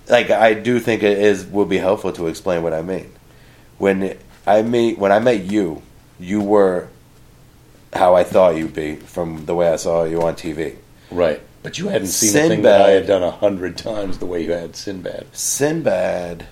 [0.08, 3.12] Like, I do think it is will be helpful to explain what I mean.
[3.78, 5.82] When I meet, when I met you,
[6.18, 6.88] you were
[7.92, 10.76] how I thought you'd be from the way I saw you on TV.
[11.10, 14.18] Right, but you hadn't seen the thing that I Sinbad- had done a hundred times
[14.18, 15.26] the way you had Sinbad.
[15.32, 16.46] Sinbad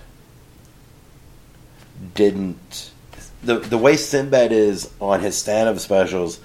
[2.15, 2.91] didn't
[3.43, 6.39] the the way Sinbad is on his stand-up specials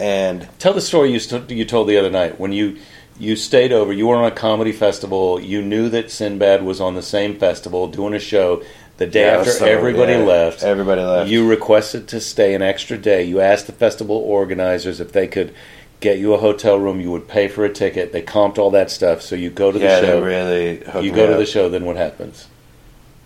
[0.00, 2.78] and Tell the story you st- you told the other night when you
[3.18, 3.92] you stayed over.
[3.92, 5.40] You were on a comedy festival.
[5.40, 8.62] You knew that Sinbad was on the same festival doing a show.
[8.98, 11.30] The day Yeah, after so, everybody yeah, left, everybody left.
[11.30, 13.24] You requested to stay an extra day.
[13.24, 15.54] You asked the festival organizers if they could
[16.00, 17.00] get you a hotel room.
[17.00, 18.12] You would pay for a ticket.
[18.12, 19.22] They comped all that stuff.
[19.22, 20.22] So you go to the yeah, show.
[20.22, 21.38] really hooked you go to up.
[21.38, 21.68] the show.
[21.68, 22.48] Then what happens?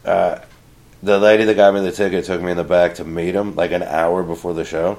[0.05, 0.39] Uh,
[1.03, 3.55] the lady that got me the ticket took me in the back to meet him
[3.55, 4.99] like an hour before the show,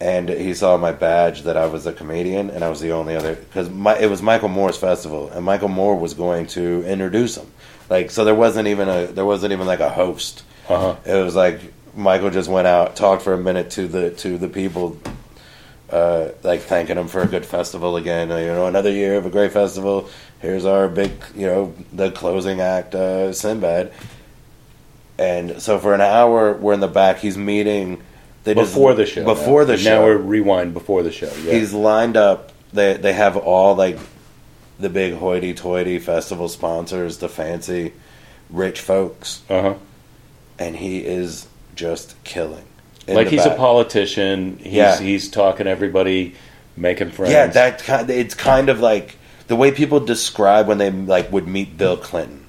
[0.00, 3.14] and he saw my badge that I was a comedian and I was the only
[3.16, 7.50] other because it was Michael Moore's festival and Michael Moore was going to introduce him.
[7.90, 10.42] Like so, there wasn't even a there wasn't even like a host.
[10.68, 10.96] Uh huh.
[11.04, 11.60] It was like
[11.94, 14.98] Michael just went out, talked for a minute to the to the people,
[15.90, 18.30] uh, like thanking them for a good festival again.
[18.30, 20.08] Uh, you know, another year of a great festival.
[20.38, 23.92] Here's our big, you know, the closing act, uh, Sinbad.
[25.18, 27.18] And so for an hour, we're in the back.
[27.18, 28.02] He's meeting.
[28.44, 29.24] They just- Before the show.
[29.24, 29.66] Before now.
[29.66, 30.00] the show.
[30.00, 31.30] Now we're rewind before the show.
[31.44, 31.52] Yeah.
[31.54, 32.52] He's lined up.
[32.72, 33.98] They they have all like
[34.78, 37.92] the big hoity-toity festival sponsors, the fancy
[38.48, 39.74] rich folks, uh huh.
[40.58, 42.64] and he is just killing.
[43.06, 43.54] Like he's back.
[43.54, 44.58] a politician.
[44.62, 44.98] He's Yeah.
[45.00, 46.34] he's talking to everybody,
[46.76, 47.32] making friends.
[47.32, 48.08] Yeah, that kind.
[48.08, 49.16] It's kind of like
[49.48, 52.46] the way people describe when they like would meet Bill Clinton,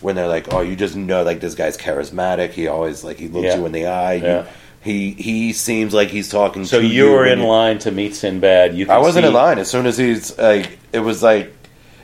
[0.00, 2.50] when they're like, "Oh, you just know like this guy's charismatic.
[2.50, 3.56] He always like he looks Yeah.
[3.58, 4.14] you in the eye.
[4.14, 4.46] Yeah.
[4.84, 8.74] He he seems like he's talking." So to you were in line to meet Sinbad.
[8.76, 9.58] You I wasn't see- in line.
[9.58, 11.52] As soon as he's like, it was like,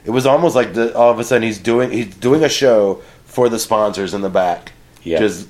[0.05, 3.03] it was almost like the, all of a sudden he's doing he's doing a show
[3.27, 4.73] for the sponsors in the back,
[5.05, 5.19] Yeah.
[5.21, 5.47] just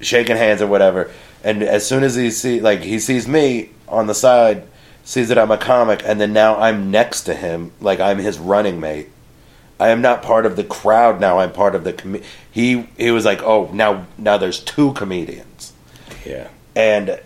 [0.00, 1.10] shaking hands or whatever.
[1.44, 4.64] And as soon as he see like he sees me on the side,
[5.04, 8.38] sees that I'm a comic, and then now I'm next to him, like I'm his
[8.38, 9.08] running mate.
[9.78, 11.38] I am not part of the crowd now.
[11.38, 12.86] I'm part of the com- he.
[12.98, 15.72] He was like, oh, now now there's two comedians
[16.26, 16.48] Yeah.
[16.80, 17.20] And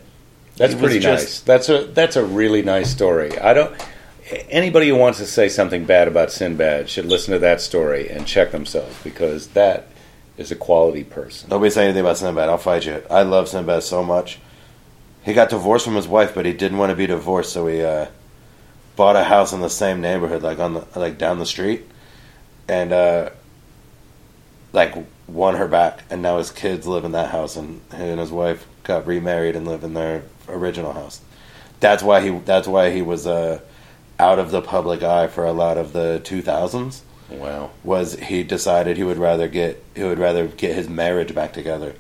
[0.56, 1.40] That's pretty just- nice.
[1.40, 3.38] That's a that's a really nice story.
[3.38, 3.74] I don't.
[4.48, 8.26] Anybody who wants to say something bad about Sinbad should listen to that story and
[8.26, 9.86] check themselves because that
[10.38, 11.50] is a quality person.
[11.50, 12.48] Nobody say anything about Sinbad.
[12.48, 13.02] I'll fight you.
[13.10, 14.38] I love Sinbad so much.
[15.24, 17.82] He got divorced from his wife, but he didn't want to be divorced, so he
[17.82, 18.06] uh,
[18.96, 21.82] bought a house in the same neighborhood, like on the like down the street,
[22.66, 23.30] and uh,
[24.72, 24.94] like
[25.26, 26.02] won her back.
[26.10, 29.56] And now his kids live in that house, and he and his wife got remarried
[29.56, 31.20] and live in their original house.
[31.80, 32.30] That's why he.
[32.38, 33.60] That's why he was uh,
[34.18, 37.70] out of the public eye for a lot of the two thousands Wow.
[37.82, 41.94] was he decided he would rather get he would rather get his marriage back together.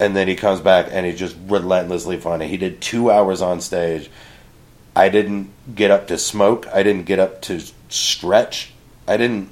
[0.00, 2.48] And then he comes back and he's just relentlessly funny.
[2.48, 4.10] He did two hours on stage.
[4.96, 6.66] I didn't get up to smoke.
[6.72, 8.72] I didn't get up to stretch.
[9.06, 9.50] I didn't.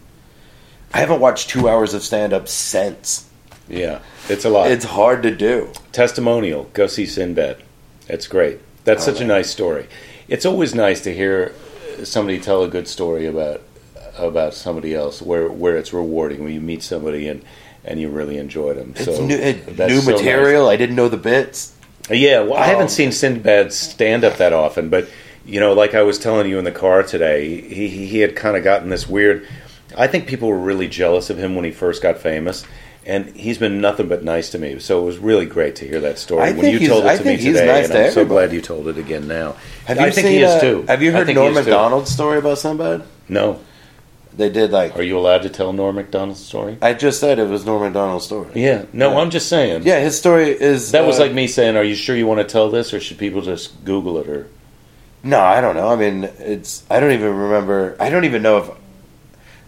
[0.93, 3.30] I haven't watched two hours of stand up since.
[3.71, 4.71] Yeah, it's a lot.
[4.71, 5.73] It's hard to do.
[5.93, 6.65] testimonial.
[6.75, 7.57] Go see Sinbad.
[8.09, 8.59] It's great.
[8.85, 9.87] That's Oh, such a nice story.
[10.29, 11.53] It's always nice to hear
[12.05, 13.63] somebody tell a good story about
[14.19, 17.43] about somebody else, where where it's rewarding when you meet somebody and
[17.85, 18.93] and you really enjoy them.
[18.97, 20.21] It's so new, it, new so nice.
[20.21, 20.69] material.
[20.69, 21.73] I didn't know the bits.
[22.11, 25.09] Yeah, well, I Um, haven't seen Sinbad stand up that often, but
[25.47, 28.35] you know, like I was telling you in the car today, he he, he had
[28.35, 29.47] kind of gotten this weird.
[29.97, 32.65] I think people were really jealous of him when he first got famous,
[33.07, 34.79] and he's been nothing but nice to me.
[34.79, 37.17] So it was really great to hear that story I when you told it I
[37.17, 39.57] to me he's today, nice and to I'm so glad you told it again now.
[39.87, 40.83] Have you I think he is uh, too.
[40.89, 41.71] Have you heard he Norm is too.
[41.71, 43.05] Macdonald's story about Sinbad?
[43.29, 43.59] No,
[44.37, 46.77] They did like are you allowed to tell Norm Macdonald's story?
[46.83, 48.51] I just said it was Norm Macdonald's story.
[48.55, 49.19] Yeah, no, Yeah.
[49.19, 49.83] I'm just saying.
[49.85, 52.41] Yeah, his story is That was uh, like me saying, "Are you sure you want
[52.41, 54.47] to tell this, or should people just Google it?" Or
[55.23, 55.89] No, I don't know.
[55.89, 56.85] I mean, it's.
[56.91, 57.97] I don't even remember.
[57.99, 58.71] I don't even know if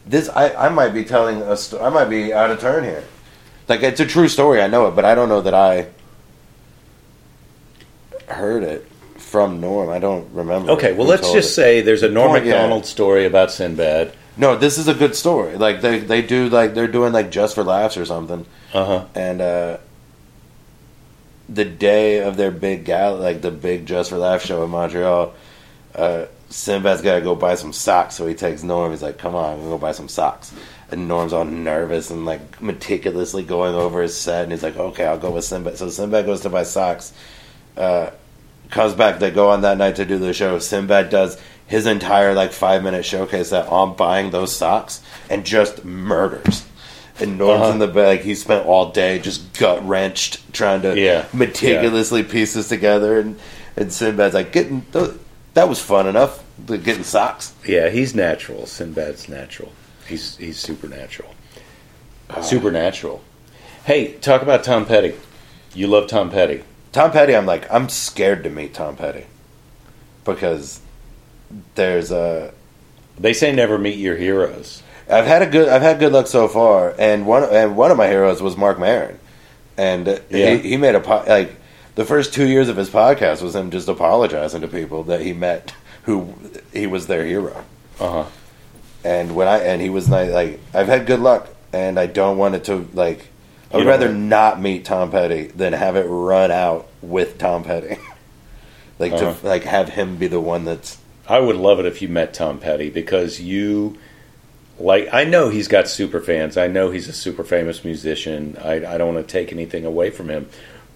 [0.06, 0.28] this.
[0.28, 1.56] I, I might be telling a.
[1.56, 3.04] Sto- I might be out of turn here.
[3.68, 4.60] Like it's a true story.
[4.60, 5.86] I know it, but I don't know that I
[8.28, 9.88] heard it from Norm.
[9.88, 10.72] I don't remember.
[10.72, 11.54] okay, well, let's just it.
[11.54, 12.80] say there's a Norm Point, yeah.
[12.82, 14.12] Story about Sinbad.
[14.36, 14.56] no.
[14.56, 15.56] This is a good story.
[15.56, 18.46] Like they they do like they're doing like just for laughs or something.
[18.74, 19.04] Uh huh.
[19.14, 19.76] and uh,
[21.48, 25.34] the day of their big gal, like the big Just for laughs show in Montreal,
[25.94, 28.14] uh, Sinbad's got to go buy some socks.
[28.14, 28.90] So he takes Norm.
[28.90, 30.52] He's like, "Come on, we'll go buy some socks."
[30.92, 35.04] And Norm's all nervous and like meticulously going over his set, and he's like, "Okay,
[35.06, 37.12] I'll go with Sinbad." So Sinbad goes to buy socks.
[37.76, 38.10] Uh,
[38.70, 39.18] comes back.
[39.18, 40.58] They go on that night to do the show.
[40.58, 45.00] Sinbad does his entire like five minute showcase that on buying those socks
[45.30, 46.64] and just murders.
[47.20, 47.72] And Norm's Uh-huh.
[47.72, 48.06] in the back.
[48.06, 51.24] Like, he spent all day just gut wrenched trying to Yeah.
[51.32, 53.18] meticulously piece this together.
[53.18, 53.38] And
[53.76, 55.12] and Sinbad's like getting th-
[55.54, 56.42] that was fun enough.
[56.66, 57.52] The getting socks.
[57.66, 58.66] Yeah, he's natural.
[58.66, 59.72] Sinbad's natural.
[60.12, 61.34] He's he's supernatural.
[62.42, 63.22] Supernatural.
[63.84, 65.14] Hey, talk about Tom Petty.
[65.74, 66.64] You love Tom Petty.
[66.92, 67.34] Tom Petty.
[67.34, 69.24] I'm like I'm scared to meet Tom Petty
[70.26, 70.80] because
[71.76, 72.52] there's a
[73.18, 74.82] They say never meet your heroes.
[75.08, 77.96] I've had a good I've had good luck so far, and one and one of
[77.96, 79.18] my heroes was Marc Maron,
[79.78, 80.56] and uh, Yeah.
[80.56, 81.54] he, he made a po- like
[81.94, 85.32] the first two years of his podcast was him just apologizing to people that he
[85.32, 86.34] met who
[86.72, 87.64] he was their hero,
[87.98, 88.24] Uh huh.
[89.04, 92.38] And when I and he was like, like I've had good luck, and I don't
[92.38, 93.28] want it to like
[93.72, 97.96] I would rather not meet Tom Petty than have it run out with Tom Petty,
[98.98, 99.34] like Uh-huh.
[99.34, 102.34] to like have him be the one that's I would love it if you met
[102.34, 103.96] Tom Petty because you
[104.78, 106.56] like I know he's got super fans.
[106.56, 108.56] I know he's a super famous musician.
[108.62, 110.48] I, I don't want to take anything away from him,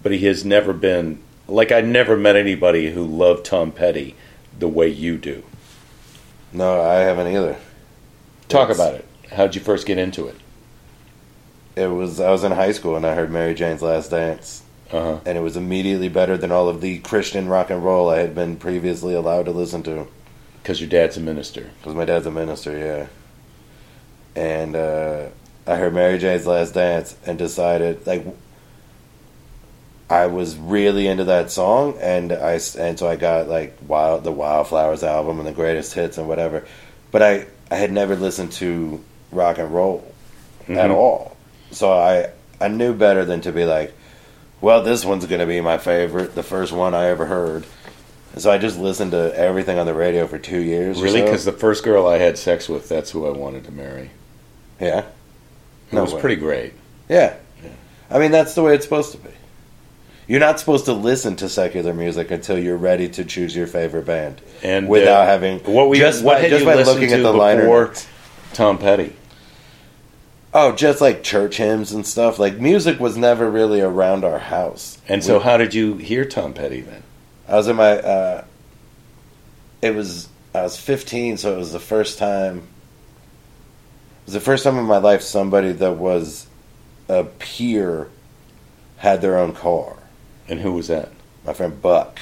[0.03, 4.15] but he has never been like I never met anybody who loved Tom Petty
[4.59, 5.43] the way you do.
[6.53, 7.57] no I haven't either.
[8.49, 9.05] Talk It's- about it.
[9.33, 10.35] How'd you first get into it?
[11.75, 14.63] It was I was in high school and I heard Mary Jane's Last Dance.
[14.89, 15.19] Uh huh.
[15.25, 18.33] and it was immediately better than all of the Christian rock and roll I had
[18.33, 20.07] been previously allowed to listen to
[20.63, 21.71] Because your dad's a minister.
[21.79, 23.07] because my dad's a minister, yeah.
[24.41, 25.25] And uh,
[25.67, 28.25] I heard Mary Jane's Last Dance and decided like
[30.09, 34.31] I was really into that song, and I and so I got like Wild the
[34.31, 36.65] Wildflowers album and the greatest hits and whatever,
[37.11, 40.03] but I I had never listened to rock and roll
[40.69, 40.93] at Mhm.
[40.95, 41.35] all,
[41.71, 43.93] so I I knew better than to be like,
[44.61, 47.65] well, this one's gonna be my favorite, the first one I ever heard.
[48.37, 51.01] So I just listened to everything on the radio for two years.
[51.01, 51.19] Really?
[51.19, 51.25] so.
[51.25, 54.09] Because the first girl I had sex with, that's who I wanted to marry.
[54.79, 56.19] yeah, It No was way.
[56.21, 56.73] pretty great.
[57.09, 57.69] yeah, Yeah.
[58.11, 59.29] I mean that's the way it's supposed to be.
[60.27, 64.05] You're not supposed to listen to secular music until you're ready to choose your favorite
[64.05, 67.23] band And without uh, having what we just what by, just you by looking at
[67.23, 67.93] the liner.
[68.53, 69.13] Tom Petty?
[70.53, 72.39] Oh, just like church hymns and stuff.
[72.39, 74.97] Like music was never really around our house.
[75.07, 77.03] And so, We- how did you hear Tom Petty then?
[77.47, 77.99] I was in my.
[77.99, 78.43] Uh,
[79.81, 82.57] it was I was 15, so it was the first time.
[82.57, 86.47] It was the first time in my life somebody that was
[87.07, 88.09] a peer
[88.97, 89.95] had their own car.
[90.47, 91.11] And who was that?
[91.45, 92.19] My friend Buck,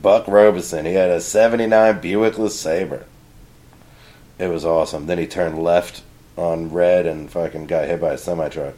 [0.00, 0.86] Buck Robeson.
[0.86, 3.04] He had a '79 Buick LeSabre.
[4.38, 5.06] It was awesome.
[5.06, 6.02] Then he turned left
[6.36, 8.74] on red and fucking got hit by a semi truck.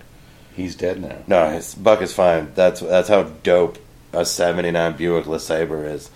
[0.54, 1.18] He's dead now.
[1.26, 2.52] No, his Buck is fine.
[2.54, 3.78] That's that's how dope
[4.12, 6.10] a '79 Buick LeSabre is.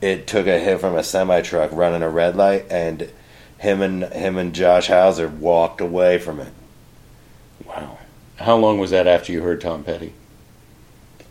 [0.00, 3.10] It took a hit from a semi truck running a red light, and
[3.58, 6.52] him and him and Josh Hauser walked away from it.
[7.66, 7.98] Wow.
[8.36, 10.14] How long was that after you heard Tom Petty?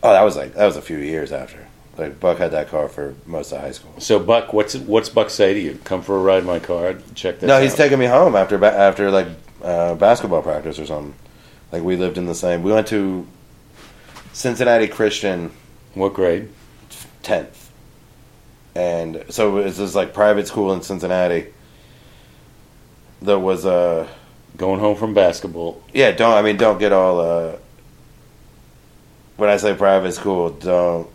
[0.02, 1.66] Oh, that was like that was a few years after.
[1.98, 3.92] Like Buck had that car for most of high school.
[3.98, 5.78] So Buck, what's what's Buck say to you?
[5.84, 6.94] Come for a ride in my car.
[7.14, 7.48] Check this.
[7.48, 7.62] No, out.
[7.62, 9.26] he's taking me home after ba- after like
[9.62, 11.14] uh, basketball practice or something.
[11.72, 12.62] Like we lived in the same.
[12.62, 13.26] We went to
[14.32, 15.50] Cincinnati Christian
[15.94, 16.48] What grade?
[17.22, 17.70] tenth,
[18.74, 21.46] and so it was this like private school in Cincinnati.
[23.22, 24.08] That was uh
[24.56, 25.82] Going home from basketball.
[25.94, 27.56] yeah don't I mean don't get all uh
[29.40, 31.08] when I say private school don't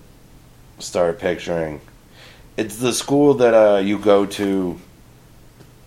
[0.79, 1.79] start picturing
[2.57, 4.79] it's the school that uh you go to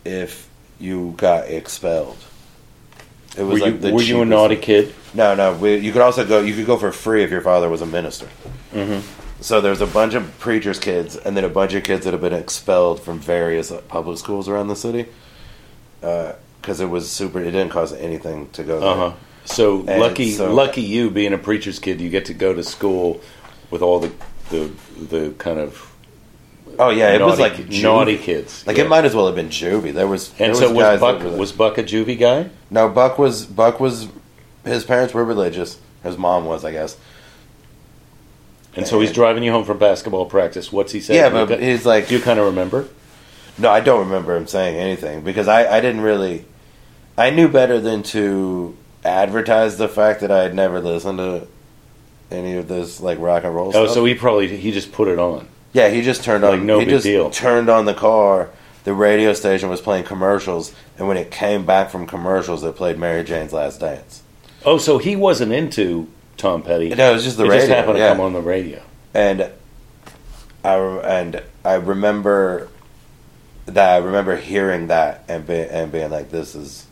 [0.04, 0.48] if
[0.80, 2.18] you got expelled.
[3.36, 4.94] It Were you, like the were you a naughty kid?
[5.14, 5.54] No, no.
[5.54, 6.40] We, you could also go.
[6.40, 8.28] You could go for free if your father was a minister.
[8.72, 9.00] Mm-hmm.
[9.40, 12.20] So there's a bunch of preachers' kids, and then a bunch of kids that have
[12.20, 15.06] been expelled from various uh, public schools around the city.
[16.00, 17.40] Because it was super.
[17.40, 19.14] It didn't cost anything to go there.
[19.48, 22.62] So And lucky, so- lucky you being a preacher's kid, you get to go to
[22.62, 23.20] school
[23.70, 24.12] with all the
[24.50, 24.70] the
[25.10, 25.84] the kind of
[26.78, 27.82] Oh yeah, it was like juvie.
[27.82, 28.64] naughty kids.
[28.66, 28.84] Like Yeah.
[28.84, 29.92] it might as well have been juvie.
[29.92, 32.50] There was there And so was guys Buck was Buck a juvie guy?
[32.70, 34.08] no Buck was Buck was
[34.64, 35.78] his parents were religious.
[36.04, 36.96] His mom was, I guess.
[38.76, 40.70] And so he's driving you home from basketball practice.
[40.70, 41.18] What's he saying?
[41.18, 42.86] Yeah, but he's like do you kind of remember?
[43.56, 46.44] No, I don't remember him saying anything because I, I didn't really.
[47.16, 51.46] I knew better than to advertise the fact that I had never listened to
[52.30, 53.90] any of this like rock and roll Oh, stuff.
[53.94, 55.48] so he probably he just put it on.
[55.72, 56.66] yeah, he just turned Like, on.
[56.66, 57.30] no he big just deal.
[57.30, 58.50] turned on the car.
[58.84, 62.98] The radio station was playing commercials, and when it came back from commercials, it played
[62.98, 64.22] Mary Jane's Last Dance.
[64.64, 66.08] Oh, so he wasn't into
[66.38, 66.88] Tom Petty.
[66.94, 67.66] No, it was just the it radio.
[67.66, 68.08] just happened yeah.
[68.08, 68.80] to come on the radio.
[69.14, 69.50] and
[70.64, 72.68] I and I remember
[73.66, 76.86] that I remember hearing that and be, and being like, "This is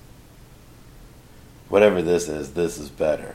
[1.68, 2.52] whatever this is.
[2.54, 3.34] This is better."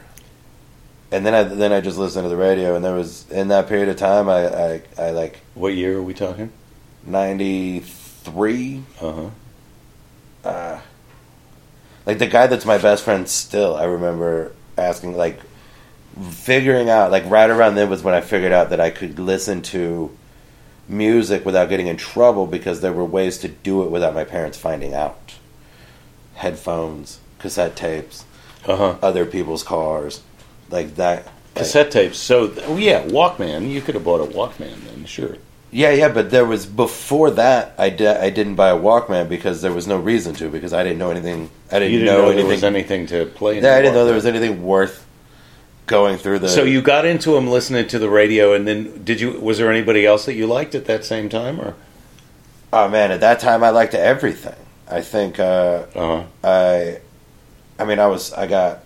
[1.12, 3.68] And then I then I just listened to the radio, and there was in that
[3.68, 6.52] period of time, I I, I like What year are we talking?
[7.06, 8.84] ninety three.
[9.02, 9.30] Uh huh.
[10.44, 10.80] Uh,
[12.06, 15.40] like the guy that's my best friend still, I remember asking like
[16.30, 19.62] figuring out like right around then was when I figured out that I could listen
[19.64, 20.16] to
[20.88, 24.58] music without getting in trouble because there were ways to do it without my parents
[24.58, 25.36] finding out.
[26.36, 28.24] Headphones, cassette tapes,
[28.66, 28.96] Uh huh.
[29.02, 30.22] other people's cars,
[30.70, 31.26] like that.
[31.26, 32.18] like- Cassette tapes.
[32.18, 33.70] So, oh yeah, Walkman.
[33.70, 35.36] You could have bought a Walkman then, sure.
[35.72, 37.74] yeah, yeah, but there was before that.
[37.78, 40.82] I di- I didn't buy a Walkman because there was no reason to because I
[40.84, 41.50] didn't know anything.
[41.72, 42.46] I didn't, You didn't know, know, anything.
[42.48, 43.60] there was anything to play.
[43.62, 45.06] yeah, I didn't know there was anything worth
[45.88, 46.48] going through the.
[46.50, 49.32] So you got into him listening to the radio, and then did you?
[49.40, 51.74] Was there anybody else that you liked at that same time, or?
[52.74, 54.56] Oh man, at that time I liked everything.
[54.90, 56.24] I think uh, Uh huh.
[56.44, 57.00] I,
[57.82, 58.80] I mean, I was I got,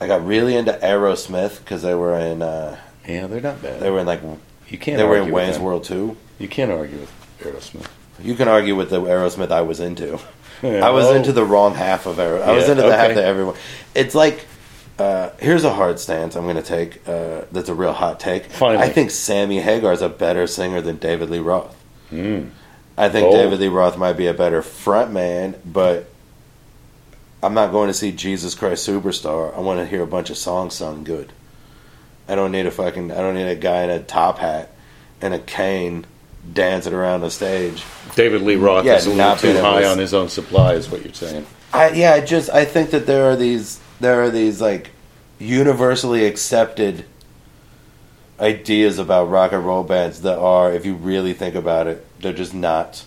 [0.00, 3.80] I got really into Aerosmith because they were in uh, Yeah, they're not bad.
[3.80, 4.20] they were in like
[4.68, 4.98] you can't.
[4.98, 5.58] they were in Wayne's.
[5.58, 6.16] World too.
[6.38, 7.86] You can't argue with Aerosmith.
[8.22, 10.18] You can argue with the Aerosmith I was into.
[10.62, 12.42] Yeah, I was well, into the wrong half of Aerosmith.
[12.42, 13.56] I was Yeah, into the half that everyone.
[13.94, 14.46] It's like.
[14.98, 17.00] Uh, here's a hard stance I'm going to take.
[17.08, 18.44] Uh, that's a real hot take.
[18.44, 18.84] Finally.
[18.84, 21.74] I think Sammy Hagar is a better singer than David Lee Roth.
[22.12, 22.50] Mm.
[22.98, 23.32] I think Oh.
[23.32, 26.10] David Lee Roth might be a better frontman, but
[27.42, 29.56] I'm not going to see Jesus Christ Superstar.
[29.56, 31.32] I want to hear a bunch of songs sung good.
[32.28, 33.10] I don't need a fucking.
[33.10, 34.70] I don't need a guy in a top hat
[35.20, 36.06] and a cane
[36.52, 37.82] dancing around the stage.
[38.14, 40.90] David Lee Roth Yeah, is a little not too high on his own supply, is
[40.90, 41.46] what you're saying.
[41.72, 44.90] I yeah, I just I think that there are these there are these like
[45.38, 47.04] universally accepted
[48.38, 52.32] ideas about rock and roll bands that are, if you really think about it, they're
[52.32, 53.04] just not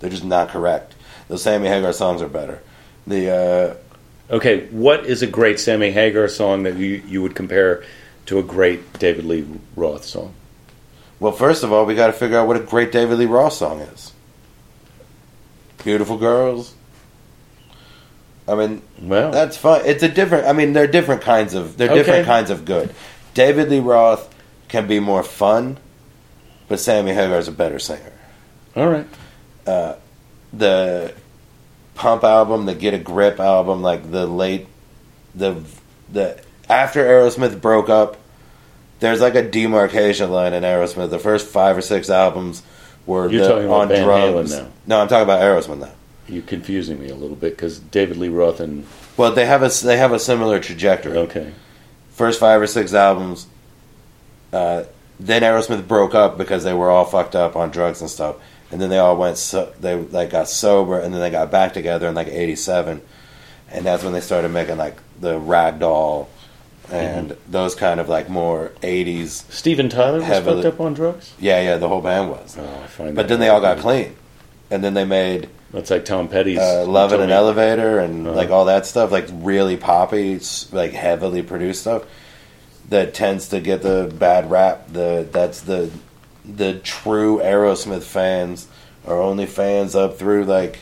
[0.00, 0.94] they're just not correct.
[1.28, 2.60] The Sammy Hagar songs are better.
[3.06, 3.74] The uh,
[4.34, 7.84] Okay, what is a great Sammy Hagar song that you, you would compare
[8.26, 9.46] to a great David Lee
[9.76, 10.34] Roth song?
[11.20, 13.52] well, first of all, we got to figure out what a great David Lee Roth
[13.52, 14.12] song is.
[15.84, 16.74] Beautiful girls.
[18.48, 19.82] I mean, Well, That's fun.
[19.84, 20.46] It's a different.
[20.46, 21.76] I mean, they're different kinds of.
[21.76, 21.98] They're Okay.
[21.98, 22.94] different kinds of good.
[23.34, 24.34] David Lee Roth
[24.68, 25.78] can be more fun
[26.68, 28.12] but Sammy Hagar is a better singer.
[28.76, 29.06] All right.
[30.52, 31.12] the
[31.94, 34.66] Pump album, the Get a Grip album, like the late
[35.34, 35.62] the
[36.10, 38.16] the after Aerosmith broke up,
[39.00, 41.10] there's like a demarcation line in Aerosmith.
[41.10, 42.62] The first five or six albums
[43.06, 44.54] were You're the, talking about on Van drums.
[44.54, 44.70] Halen now.
[44.86, 45.92] No, I'm talking about Aerosmith now.
[46.28, 48.86] You're confusing me a little bit because David Lee Roth and
[49.16, 51.16] Well, they have a they have a similar trajectory.
[51.18, 51.52] okay,
[52.10, 53.46] First five or six albums.
[54.52, 54.84] Uh,
[55.20, 58.36] then Aerosmith broke up because they were all fucked up on drugs and stuff,
[58.74, 61.72] and then they all went so they like got sober, and then they got back
[61.74, 63.00] together in like '87,
[63.70, 66.26] and that's when they started making like the Ragdoll
[66.90, 67.52] and Mm-hmm.
[67.52, 69.48] those kind of like more '80s.
[69.52, 71.32] Steven Tyler was Heavily- fucked up on drugs.
[71.38, 74.16] Yeah, yeah, the whole band was, Oh, I find but then they all got clean,
[74.72, 78.00] and then they made That's like Tom Petty's uh, "Love in told an me- Elevator"
[78.00, 78.36] and Uh-huh.
[78.36, 80.40] like all that stuff, like really poppy,
[80.72, 82.02] like heavily produced stuff
[82.90, 84.88] that tends to get the bad rap.
[84.92, 85.90] The that's the
[86.44, 88.68] the true Aerosmith fans
[89.06, 90.78] are only fans up through like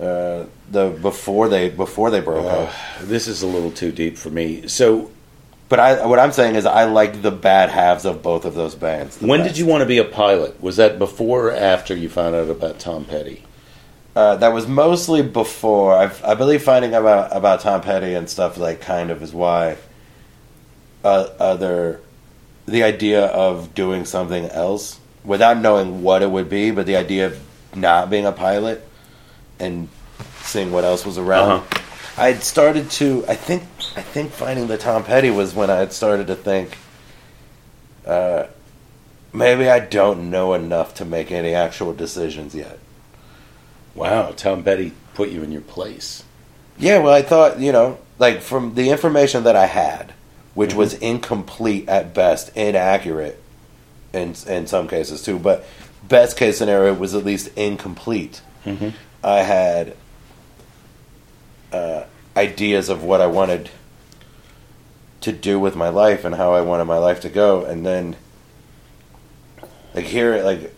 [0.00, 2.72] uh, the before they before they broke Uh, up.
[3.02, 4.68] this is a little too deep for me.
[4.68, 5.10] So,
[5.68, 8.74] But I what I'm saying is I like the bad halves of both of those
[8.74, 9.18] bands.
[9.20, 9.54] when best.
[9.54, 10.62] did you want to be a pilot?
[10.62, 13.42] Was that before or after you found out about Tom Petty?
[14.14, 15.94] Uh, that was mostly before.
[15.94, 19.76] I've, I believe finding about about Tom Petty and stuff like kind of is why
[21.04, 22.00] uh, other
[22.66, 27.26] the idea of doing something else without knowing what it would be, but the idea
[27.26, 27.40] of
[27.74, 28.86] not being a pilot
[29.58, 29.88] and
[30.42, 31.50] seeing what else was around.
[31.50, 31.82] Uh-huh.
[32.18, 33.24] I had started to.
[33.28, 33.62] I think.
[33.94, 36.76] I think finding the Tom Petty was when I had started to think.
[38.06, 38.46] Uh,
[39.32, 42.78] maybe I don't know enough to make any actual decisions yet.
[43.94, 46.22] Wow, Tom Petty put you in your place.
[46.78, 50.12] Yeah, well, I thought, you know, like from the information that I had,
[50.56, 53.40] which was incomplete at best, inaccurate
[54.12, 55.64] in in some cases too, but
[56.08, 58.40] best case scenario was at least incomplete.
[58.64, 58.94] Mhm.
[59.22, 59.94] I had
[61.72, 62.04] uh,
[62.36, 63.70] ideas of what I wanted
[65.20, 68.16] to do with my life and how I wanted my life to go, and then
[69.94, 70.74] like here, like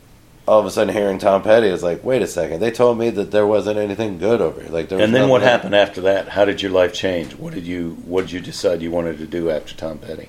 [0.49, 3.11] all of a sudden hearing Tom Petty is like, wait a second, they told me
[3.11, 4.71] that there wasn't anything good over here.
[4.73, 6.29] Like, there was And then what nothing- happened after that?
[6.31, 7.35] How did your life change?
[7.37, 10.29] What did you What did you decide you wanted to do after Tom Petty?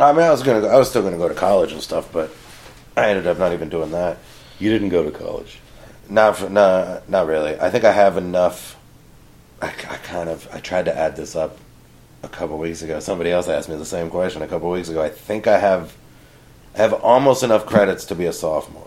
[0.00, 2.10] I mean, I was gonna, go, I was still gonna go to college and stuff,
[2.12, 2.30] but
[2.96, 4.18] I ended up not even doing that.
[4.58, 5.58] You didn't go to college.
[6.08, 7.58] Not, for, not really.
[7.60, 8.76] I think I have enough.
[9.60, 11.56] I, I kind of, I tried to add this up
[12.22, 13.00] a couple weeks ago.
[13.00, 15.02] Somebody else asked me the same question a couple weeks ago.
[15.02, 15.94] I think I have,
[16.74, 18.81] I have almost enough credits to be a sophomore.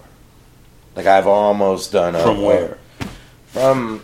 [0.95, 2.15] Like I've almost done.
[2.15, 2.77] a- From where?
[3.47, 4.01] From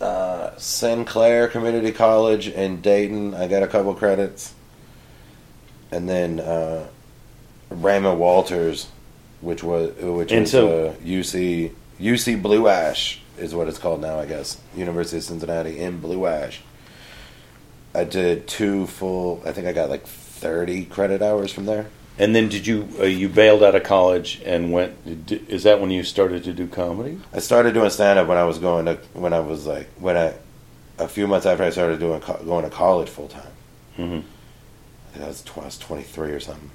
[0.00, 3.34] uh, Sinclair Community College in Dayton.
[3.34, 4.54] I got a couple credits,
[5.90, 6.86] and then uh,
[7.70, 8.88] Raymond Walters,
[9.40, 14.00] which was which And was so- uh, UC UC Blue Ash is what it's called
[14.00, 14.18] now.
[14.18, 16.60] I guess University of Cincinnati in Blue Ash.
[17.94, 19.42] I did two full.
[19.46, 21.86] I think I got like thirty credit hours from there.
[22.18, 24.96] And then did you uh, you bailed out of college and went?
[25.30, 27.20] Is that when you started to do comedy?
[27.32, 30.16] I started doing stand up when I was going to when I was like when
[30.16, 30.34] I
[30.98, 33.52] a few months after I started doing going to college full time.
[33.98, 34.22] Mhm.
[34.22, 36.70] I think I was, tw- I was 23 or something.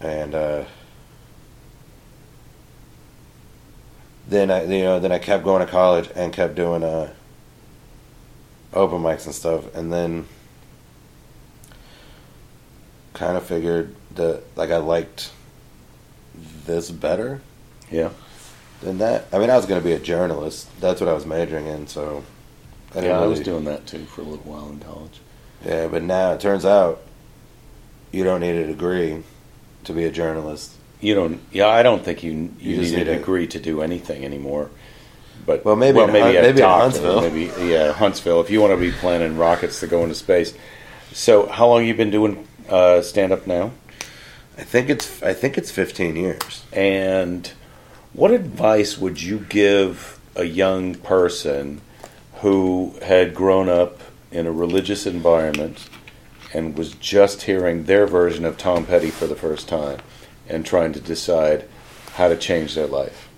[0.00, 0.64] And uh,
[4.28, 7.12] then I you know then I kept going to college and kept doing uh,
[8.72, 10.26] open mics and stuff and then
[13.20, 15.30] kind of figured that like I liked
[16.64, 17.42] this better
[17.90, 18.08] Yeah.
[18.82, 19.26] than that.
[19.30, 20.66] I mean, I was going to be a journalist.
[20.80, 21.86] That's what I was majoring in.
[21.86, 22.24] So,
[22.94, 25.20] I Yeah, I was doing that too for a little while in college.
[25.64, 27.02] Yeah, but now it turns out
[28.10, 29.22] you don't need a degree
[29.84, 30.72] to be a journalist.
[31.02, 31.40] You don't.
[31.52, 34.24] Yeah, I don't think you you, just need a need a- degree to do anything
[34.24, 34.70] anymore.
[35.44, 37.20] But Well, maybe a maybe in doctor, Huntsville.
[37.20, 38.40] Maybe yeah, Huntsville.
[38.40, 40.54] If you want to be planning rockets to go into space.
[41.12, 43.72] So, how long you been doing uh, stand up now?
[44.58, 46.64] I think it's I think it's 15 years.
[46.72, 47.50] And
[48.12, 51.80] what advice would you give a young person
[52.40, 54.00] who had grown up
[54.30, 55.88] in a religious environment
[56.52, 60.00] and was just hearing their version of Tom Petty for the first time
[60.48, 61.66] and trying to decide
[62.14, 63.29] how to change their life?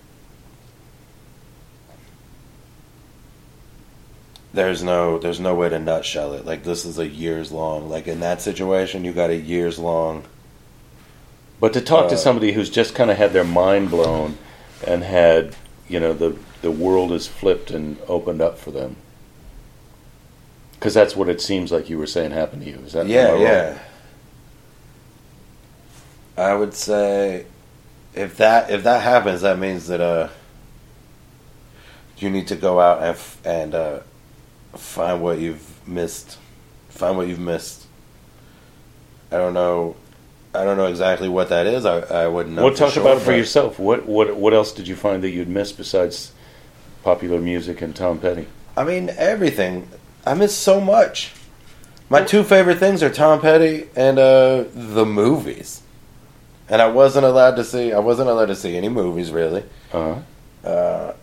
[4.55, 6.45] There's no there's no way to nutshell it.
[6.45, 7.89] Like this is a years long.
[7.89, 10.25] Like in that situation, you got a years long.
[11.59, 14.37] But to talk to Uh, somebody who's just kind of had their mind blown
[14.87, 15.55] and had,
[15.89, 18.97] you know, the the world is flipped and opened up for them.
[20.75, 22.79] Because that's what it seems like you were saying happened to you.
[22.85, 23.79] Is that Yeah, yeah.
[26.37, 27.47] I would say
[28.15, 30.29] if that if that happens, that means that uh,
[32.19, 34.01] you need to go out and f- and uh,
[34.75, 36.39] find what you've missed.
[36.89, 37.87] Find what you've missed.
[39.31, 39.97] I don't know.
[40.55, 41.87] I don't know exactly what that is.
[41.87, 42.65] I, I wouldn't know.
[42.65, 43.79] Well, talk sure, about it for yourself.
[43.79, 46.33] What what what else did you find that you'd missed besides
[47.03, 48.47] popular music and Tom Petty?
[48.77, 49.89] I mean, everything.
[50.27, 51.33] I miss so much.
[52.09, 55.83] My two favorite things are Tom Petty and uh, the movies.
[56.69, 57.93] And I wasn't allowed to see.
[57.93, 59.65] I wasn't allowed to see any movies really.
[59.93, 60.69] Uh-huh.
[60.69, 61.15] Uh,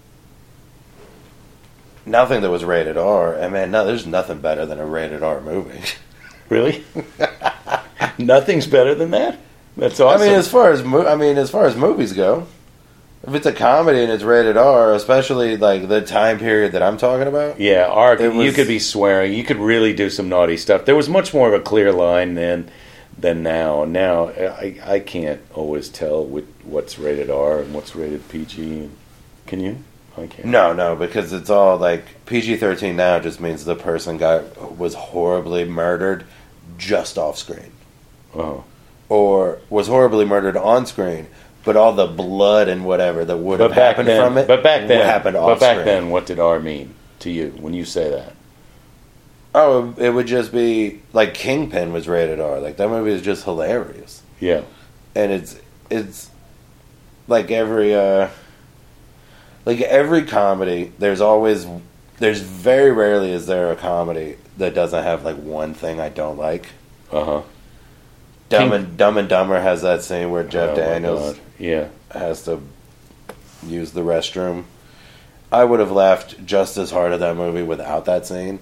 [2.05, 3.33] nothing that was rated R.
[3.33, 5.81] And man, no, there's nothing better than a rated R movie.
[6.49, 6.83] Really?
[8.17, 9.37] Nothing's better than that.
[9.77, 12.47] That's I mean, as far as mo- I mean, as far as movies go,
[13.25, 16.97] if it's a comedy and it's rated R, especially like the time period that I'm
[16.97, 18.19] talking about, yeah, R.
[18.19, 19.33] You was- could be swearing.
[19.33, 20.85] You could really do some naughty stuff.
[20.85, 22.71] There was much more of a clear line then
[23.17, 23.85] than now.
[23.85, 28.89] Now I I can't always tell what, what's rated R and what's rated PG.
[29.45, 29.83] Can you?
[30.27, 30.45] Can't.
[30.45, 34.93] No, no, because it's all like PG thirteen now just means the person got was
[34.93, 36.25] horribly murdered
[36.77, 37.71] just off screen,
[38.35, 38.63] Oh.
[39.09, 41.27] or was horribly murdered on screen,
[41.63, 44.87] but all the blood and whatever that would have happened then, from it, but back
[44.87, 45.55] then, happened off-screen.
[45.55, 45.85] but back screen.
[45.85, 48.33] then, what did R mean to you when you say that?
[49.55, 52.59] oh, it would just be like Kingpin was rated R.
[52.59, 54.61] Like that movie is just hilarious, Yeah.
[55.15, 55.59] and it's
[55.89, 56.29] it's
[57.27, 58.29] like every uh
[59.65, 60.91] like every comedy.
[60.99, 61.65] There's always
[62.17, 66.37] there's very rarely is there a comedy that doesn't have like one thing I don't
[66.37, 66.67] like.
[67.11, 67.41] Uh huh.
[68.49, 71.89] Dumb and Dumb and Dumber has that scene where Jeff Daniels Yeah.
[72.11, 72.61] has to
[73.65, 74.63] use the restroom.
[75.51, 78.59] I would have laughed just as hard at that movie without that scene.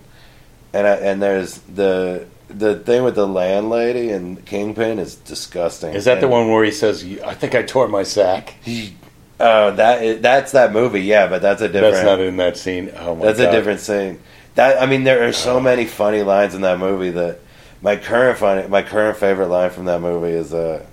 [0.74, 5.94] And I, and there's the the thing with the landlady and Kingpin is disgusting.
[5.94, 8.56] Is that the one where he says, "I think I tore my sack"?
[8.62, 8.96] He,
[9.40, 11.02] oh, that is, that's that movie.
[11.02, 11.96] Yeah, but that's a different.
[11.96, 12.92] That's not in that scene.
[12.96, 13.50] Oh my That's god.
[13.50, 14.20] a different scene.
[14.56, 17.40] That I mean, there are so many funny lines in that movie that
[17.82, 20.86] my current funny, my current favorite line from that movie is uh,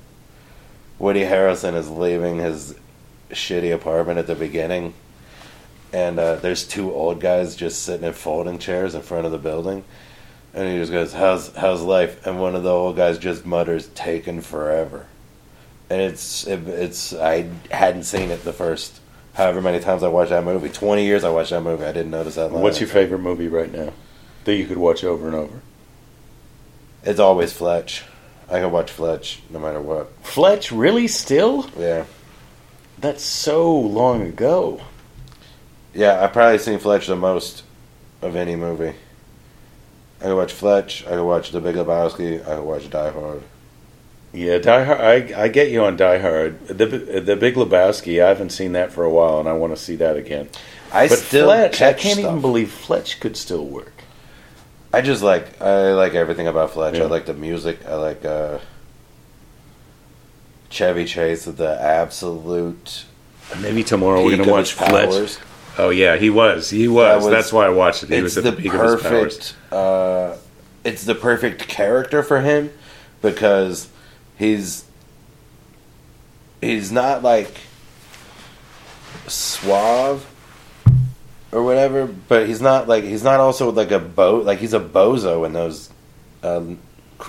[0.99, 2.75] Woody Harrelson is leaving his
[3.31, 4.95] shitty apartment at the beginning,
[5.93, 9.39] and uh, there's two old guys just sitting in folding chairs in front of the
[9.39, 9.85] building,
[10.53, 13.89] and he just goes, "How's how's life?" And one of the old guys just mutters,
[13.89, 15.07] "Taken forever,"
[15.95, 19.01] and it's it, it's I hadn't seen it the first.
[19.35, 22.11] However many times I watched that movie, twenty years I watched that movie, I didn't
[22.11, 22.63] notice that line.
[22.63, 23.93] What's your favorite movie right now
[24.45, 25.61] that you could watch over and over?
[27.05, 28.05] It's always Fletch.
[28.49, 30.11] I can watch Fletch no matter what.
[30.23, 31.07] Fletch, really?
[31.09, 31.69] Still?
[31.79, 32.05] Yeah,
[32.99, 34.81] That's so long ago.
[35.95, 36.23] yeah.
[36.23, 37.63] I've probably seen Fletch the most
[38.23, 38.95] of any movie.
[40.21, 41.05] I can watch Fletch.
[41.07, 42.41] I can watch The Big Lebowski.
[42.43, 43.43] I can watch Die Hard.
[44.35, 45.01] Yeah, Die Hard.
[45.01, 46.67] I, I get you on Die Hard.
[46.67, 48.23] The the Big Lebowski.
[48.23, 50.49] I haven't seen that for a while, and I want to see that again.
[50.93, 52.31] I but still Fletch, I can't stuff.
[52.31, 53.93] even believe Fletch could still work.
[54.93, 56.97] I just like I like everything about Fletch.
[56.97, 57.05] Yeah.
[57.05, 57.87] I like the music.
[57.87, 58.59] I like uh,
[60.69, 63.05] Chevy Chase the absolute
[63.61, 65.39] Maybe tomorrow we're gonna watch Fletch.
[65.77, 66.71] Oh yeah, he was.
[66.71, 67.25] He was.
[67.25, 68.11] was- That's why I watched it.
[68.11, 69.37] He was at the, the, peak of his powers.
[69.37, 69.73] perfect.
[69.73, 70.37] Uh,
[70.85, 72.73] it's the perfect character for him
[73.23, 73.89] because
[74.39, 74.85] he's
[76.61, 77.55] he's not like
[79.27, 80.27] suave
[81.53, 84.81] or whatever, but he's not like he's not also like a bo like he's a
[84.81, 85.91] bozo in those
[86.43, 86.79] um,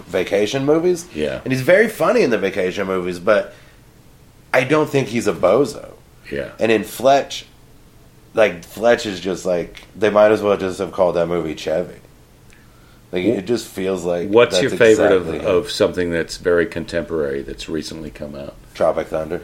[0.08, 3.54] vacation movies, Yeah, and he's very funny in the vacation movies, but
[4.54, 5.94] I don't think he's a bozo.
[6.32, 6.52] yeah.
[6.60, 7.46] And in Fletch,
[8.34, 12.00] like Fletch is just like they might as well just have called that movie Chevy.
[13.16, 14.30] Like it just feels like.
[14.30, 18.56] What's your favorite exactly of, of something that's very contemporary that's recently come out?
[18.74, 19.42] Tropic Thunder?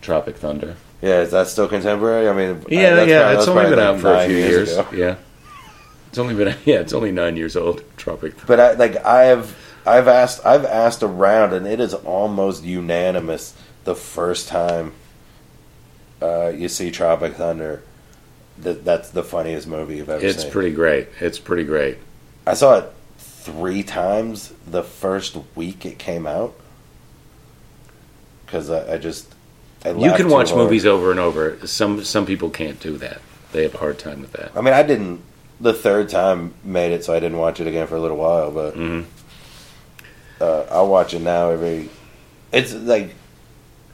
[0.00, 0.76] Tropic Thunder.
[1.02, 2.28] Yeah, is that still contemporary?
[2.28, 3.20] I mean, Yeah, that's yeah.
[3.22, 4.72] probably- it's only been like out for a few years.
[4.72, 4.86] ago.
[4.94, 5.16] Yeah,
[6.08, 6.76] it's only been yeah.
[6.80, 7.82] It's only nine years old.
[7.96, 8.32] Tropic.
[8.34, 8.46] Thunder.
[8.46, 9.56] But I like I have
[9.86, 13.54] I've asked I've asked around, and it is almost unanimous.
[13.84, 14.92] The first time
[16.20, 17.82] uh, you see Tropic Thunder,
[18.58, 20.46] that that's the funniest movie you've ever It's seen.
[20.46, 21.08] It's pretty great.
[21.20, 21.98] It's pretty great.
[22.46, 22.92] I saw it
[23.46, 26.54] three times the first week it came out
[28.44, 29.32] because I, I just
[29.84, 30.62] I You can watch hard.
[30.64, 31.64] movies over and over.
[31.66, 33.20] Some some people can't do that.
[33.52, 34.50] They have a hard time with that.
[34.56, 35.20] I mean, I didn't.
[35.60, 38.50] The third time made it, so I didn't watch it again for a little while.
[38.50, 39.02] But hmm
[40.40, 41.88] uh, I'll watch it now every.
[42.52, 43.14] It's like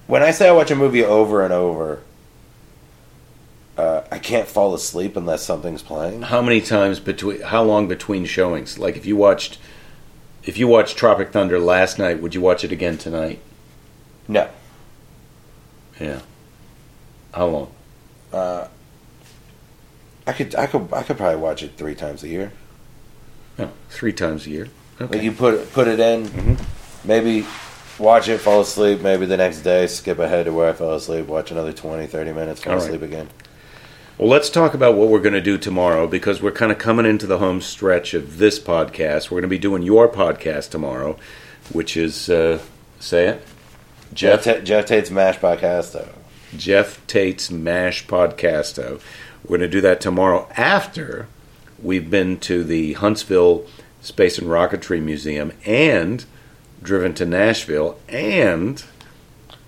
[0.06, 2.00] when I say I watch a movie over and over.
[3.76, 6.22] Uh, I can't fall asleep unless something's playing.
[6.22, 7.40] How many times between?
[7.40, 8.78] How long between showings?
[8.78, 9.58] Like if you watched,
[10.44, 13.40] if you watched Tropic Thunder last night, would you watch it again tonight?
[14.28, 14.48] No.
[15.98, 16.20] Yeah.
[17.32, 17.72] How long?
[18.32, 18.68] Uh,
[20.26, 22.52] I could I could I could probably watch it three times a year.
[23.58, 24.68] Oh, three times a year.
[25.00, 25.14] Okay.
[25.16, 26.64] Like you put put it in, Mhm.
[27.04, 27.46] maybe
[27.98, 31.26] watch it, fall asleep, maybe the next day skip ahead to where I fell asleep,
[31.26, 32.84] watch another 20, 30 minutes, fall All right.
[32.86, 33.28] asleep again.
[34.22, 37.06] Well, let's talk about what we're going to do tomorrow because we're kind of coming
[37.06, 39.32] into the home stretch of this podcast.
[39.32, 41.18] We're going to be doing your podcast tomorrow,
[41.72, 42.60] which is, uh,
[43.00, 43.44] say it,
[44.14, 46.10] Geoff Geoff Ta- Geoff Tate's Mash Podcast though.
[46.56, 49.00] Geoff Tate's Mash Podcasto.
[49.42, 51.26] We're going to do that tomorrow after
[51.82, 53.66] we've been to the Huntsville
[54.02, 56.24] Space and Rocketry Museum and
[56.80, 58.84] driven to Nashville, and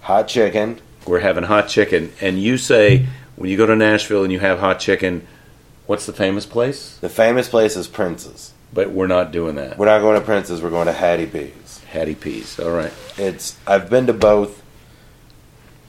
[0.02, 0.80] Hot chicken.
[1.08, 2.12] we're having hot chicken.
[2.20, 5.26] And you say when you go to Nashville and you have hot chicken,
[5.86, 6.96] what's the famous place?
[7.00, 8.52] The famous place is Prince's.
[8.72, 9.78] But we're not doing that.
[9.78, 11.80] We're not going to Prince's, we're going to Hattie B's.
[11.90, 12.58] Hattie Peas.
[12.58, 12.92] All right.
[13.16, 14.62] It's I've been to both.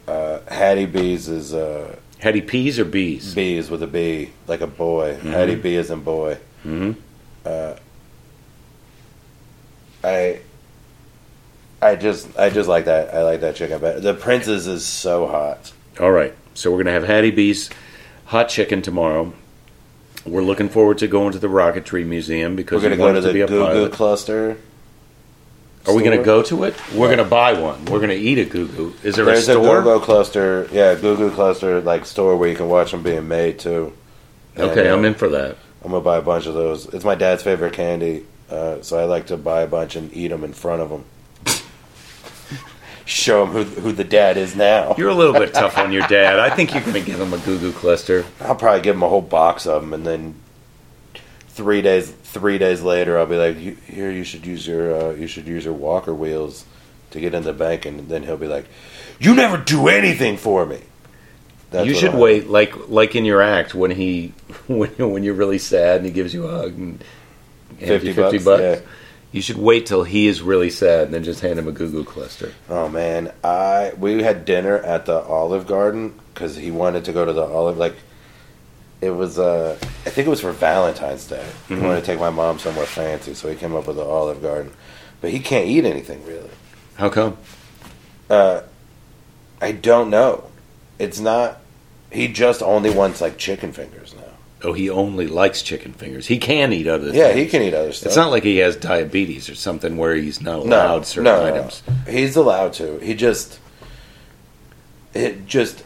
[0.07, 3.33] Uh, Hattie B's is uh, Hattie Peas or bees?
[3.33, 5.15] B's with a B, like a boy.
[5.19, 5.31] Mhm.
[5.31, 6.37] Hattie B is in boy.
[6.61, 6.91] hmm
[10.03, 10.39] I
[11.81, 13.13] I just I just like that.
[13.13, 13.99] I like that chicken better.
[13.99, 15.71] The Prince's is so hot.
[15.99, 16.33] All right.
[16.53, 17.69] So we're going to have Hattie B's
[18.25, 19.33] hot chicken tomorrow.
[20.25, 23.21] We're looking forward to going to the Rocketry Museum because We're gonna go to it
[23.21, 23.89] the be a Goo Goo.
[23.89, 24.57] Cluster.
[25.87, 26.73] Are we going to go to it?
[26.95, 27.85] We're going to buy one.
[27.85, 28.95] We're going to eat a Goo Goo.
[29.03, 29.83] Is there There's a a store?
[29.83, 30.67] Goo Goo Cluster.
[30.71, 33.93] Yeah, Goo Goo Cluster like store where you can watch them being made too.
[34.57, 35.57] okay, And, uh, I'm in for that.
[35.83, 36.87] I'm gonna buy a bunch of those.
[36.87, 40.29] It's my dad's favorite candy, uh, so I like to buy a bunch and eat
[40.29, 41.05] them in front of him.
[43.05, 44.95] Show him who who the dad is now.
[44.97, 46.39] You're a little bit tough on your dad.
[46.39, 48.25] I think you're going to give him a Goo Goo cluster.
[48.41, 50.35] I'll probably give him a whole box of them, and then
[51.49, 55.27] three days three days later, I'll be like, "Here, you should use your uh, you
[55.27, 56.65] should use your walker wheels
[57.11, 58.65] to get in the bank," and then he'll be like,
[59.19, 60.81] "You never do anything for me."
[61.71, 64.33] That's you should wait, like like in your act when he
[64.67, 67.03] when when you're really sad and he gives you a hug and
[67.79, 68.79] hands you 50 bucks, yeah.
[69.35, 71.91] You should wait till he is really sad and then just hand him a Goo
[71.91, 72.53] Goo cluster.
[72.69, 77.25] Oh man, I we had dinner at the Olive Garden because he wanted to go
[77.25, 77.77] to the Olive.
[77.77, 77.97] Like,
[79.01, 81.45] it was uh, I think it was for Valentine's Day.
[81.67, 84.41] He wanted to take my mom somewhere fancy, so he came up with the Olive
[84.41, 84.71] Garden.
[85.19, 86.51] But he can't eat anything really.
[86.93, 87.35] How come?
[88.29, 88.61] Uh,
[89.59, 90.45] I don't know.
[90.97, 91.59] It's not.
[92.09, 94.14] He just only wants like chicken fingers.
[94.65, 96.25] Oh, he only likes chicken fingers.
[96.25, 97.17] He can eat other things.
[97.17, 97.39] Yeah, things.
[97.39, 98.07] he can eat other stuff.
[98.07, 101.47] It's not like he has diabetes or something where he's not no, allowed certain no,
[101.47, 101.83] no, items.
[101.87, 102.11] no.
[102.11, 102.97] He's allowed to.
[102.97, 103.59] He just,
[105.13, 105.83] it just,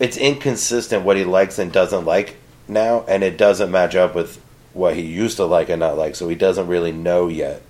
[0.00, 2.36] it's inconsistent what he likes and doesn't like
[2.66, 4.42] now, and it doesn't match up with
[4.72, 6.16] what he used to like and not like.
[6.16, 7.62] So he doesn't really know yet.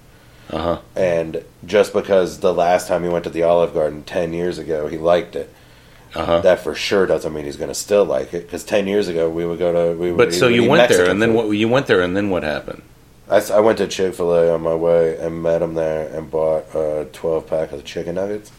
[0.48, 0.80] Uh huh.
[0.96, 4.88] And just because the last time he went to the Olive Garden ten years ago,
[4.88, 5.52] he liked it.
[6.14, 6.40] Uh huh.
[6.40, 8.42] That for sure doesn't mean he's going to still like it.
[8.46, 10.18] Because ten years ago, we would go to we would.
[10.18, 11.48] But so you went there, Mexican and then food.
[11.48, 11.56] what?
[11.56, 12.82] You went there, and then what happened?
[13.30, 16.74] I went to Chick Fil A on my way and met him there and bought
[16.74, 18.50] a twelve pack of chicken nuggets.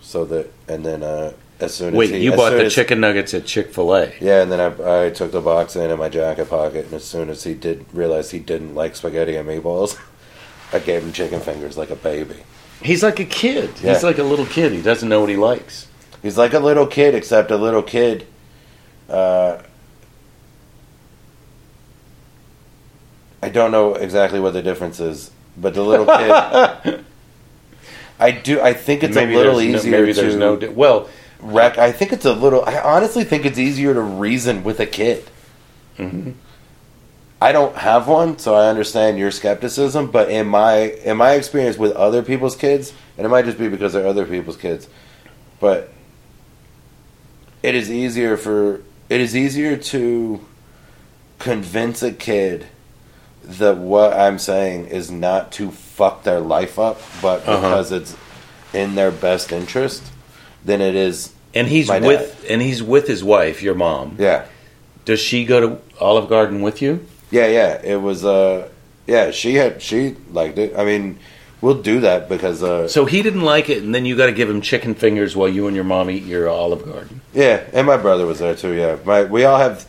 [0.00, 3.34] So that and then uh, as soon as Wait, you bought the as- chicken nuggets
[3.34, 4.12] at Chick Fil A.
[4.20, 7.04] Yeah, and then I, I took the box in in my jacket pocket, and as
[7.04, 9.98] soon as he did realize he didn't like spaghetti and meatballs,
[10.72, 12.36] I gave him chicken fingers like a baby.
[12.82, 13.70] He's like a kid.
[13.82, 13.94] Yeah.
[13.94, 14.72] He's like a little kid.
[14.72, 15.88] He doesn't know what he likes.
[16.22, 18.26] He's like a little kid, except a little kid.
[19.08, 19.58] Uh,
[23.42, 27.04] I don't know exactly what the difference is, but the little kid.
[28.18, 28.60] I do.
[28.60, 30.56] I think it's maybe a little there's no- easier maybe to no.
[30.56, 31.08] Di- well,
[31.40, 32.64] rec- I think it's a little.
[32.64, 35.24] I honestly think it's easier to reason with a kid.
[35.98, 36.34] mhm.
[37.38, 40.10] I don't have one, so I understand your skepticism.
[40.10, 43.68] But in my in my experience with other people's kids, and it might just be
[43.68, 44.88] because they're other people's kids,
[45.60, 45.92] but
[47.62, 50.40] it is easier for it is easier to
[51.38, 52.66] convince a kid
[53.44, 57.60] that what I'm saying is not to fuck their life up, but Uh-huh.
[57.60, 58.16] because it's
[58.74, 60.02] in their best interest,
[60.64, 61.30] than it is.
[61.54, 62.08] and he's My dad.
[62.08, 64.16] with and he's with his wife, your mom.
[64.18, 64.44] Yeah,
[65.04, 67.06] Does she go to Olive Garden with you?
[67.30, 67.80] Yeah, yeah.
[67.82, 68.68] It was uh
[69.06, 70.74] yeah, she had she liked it.
[70.76, 71.18] I mean,
[71.60, 74.32] we'll do that because uh So he didn't like it, and then you got to
[74.32, 77.20] give him chicken fingers while you and your mom eat your Olive Garden.
[77.32, 78.96] yeah, and my brother was there too, yeah.
[79.04, 79.86] My we all have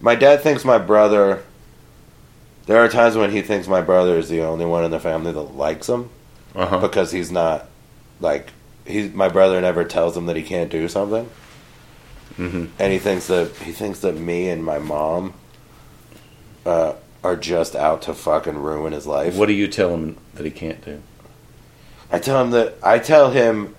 [0.00, 1.42] my dad thinks my brother
[2.66, 5.32] there are times when he thinks my brother is the only one in the family
[5.32, 6.10] that likes him
[6.54, 6.78] Uh huh.
[6.80, 7.68] because he's not
[8.20, 8.50] like
[8.84, 11.28] he's my brother never tells him that he can't do something.
[12.36, 15.34] hmm And he thinks that he thinks that me and my mom
[16.66, 16.94] uh
[17.24, 19.34] are just out to fucking ruin his life.
[19.36, 21.02] What do you tell him that he can't do?
[22.10, 23.74] I tell him that I tell him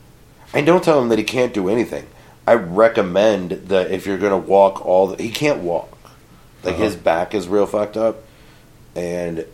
[0.54, 2.06] I don't tell him that he can't do anything.
[2.46, 5.92] I recommend that if you're gonna walk all the, he can't walk.
[6.64, 6.84] Like Uh-huh.
[6.84, 8.24] his back is real fucked up,
[8.96, 9.46] and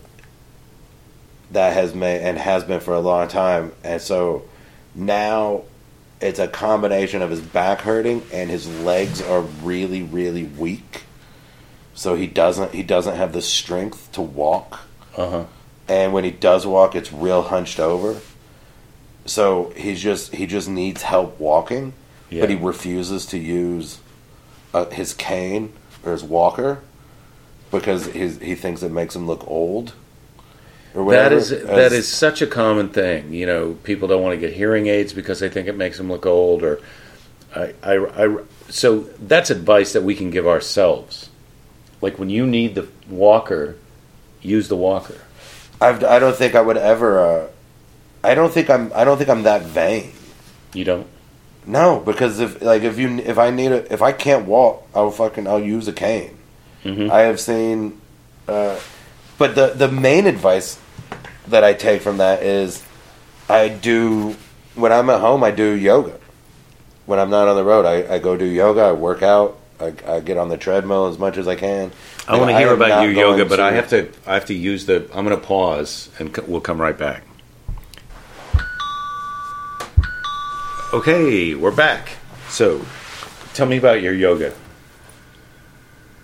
[1.51, 3.71] that has made and has been for a long time.
[3.83, 4.43] And so
[4.95, 5.63] now
[6.21, 11.03] it's a combination of his back hurting and his legs are really really weak.
[11.95, 14.81] So he doesn't he doesn't have the strength to walk
[15.17, 15.43] Uh huh.
[15.87, 18.19] and when he does walk, it's real hunched over.
[19.25, 21.93] So he's just he just needs help walking,
[22.29, 22.41] Yeah.
[22.41, 23.99] but he refuses to use
[24.73, 25.71] uh, his cane
[26.05, 26.79] or his walker
[27.71, 29.93] because his, he thinks it makes him look old.
[30.95, 33.33] Or That is As- is such a common thing.
[33.33, 36.07] You know, people don't want to get hearing aids because they think it makes them
[36.11, 36.61] look old.
[36.63, 36.79] Or,
[37.55, 38.37] I, I, I,
[38.69, 41.29] so that's advice that we can give ourselves.
[42.03, 43.75] Like when you need the walker,
[44.41, 45.15] use the walker.
[45.79, 47.19] I've, I don't think I would ever.
[47.19, 47.47] Uh,
[48.23, 48.91] I don't think I'm.
[48.93, 50.11] I don't think I'm that vain.
[50.73, 51.07] You don't.
[51.65, 55.11] No, because if like if you if I need a if I can't walk, I'll
[55.11, 56.37] fucking I'll use a cane.
[56.83, 57.09] Mhm.
[57.09, 58.01] I have seen,
[58.49, 58.77] uh,
[59.37, 60.77] but the the main advice
[61.47, 62.83] that I take from that is,
[63.47, 64.35] I do
[64.75, 65.41] when I'm at home.
[65.43, 66.19] I do yoga.
[67.05, 68.81] When I'm not on the road, I, I go do yoga.
[68.81, 69.57] I work out.
[69.83, 71.91] I, I get on the treadmill as much as I can.
[72.27, 74.09] I want to hear about your yoga, but I have to.
[74.25, 75.07] I have to use the.
[75.13, 77.23] I'm going to pause, and c- we'll come right back.
[80.93, 82.09] Okay, we're back.
[82.49, 82.85] So,
[83.55, 84.53] tell me about your yoga.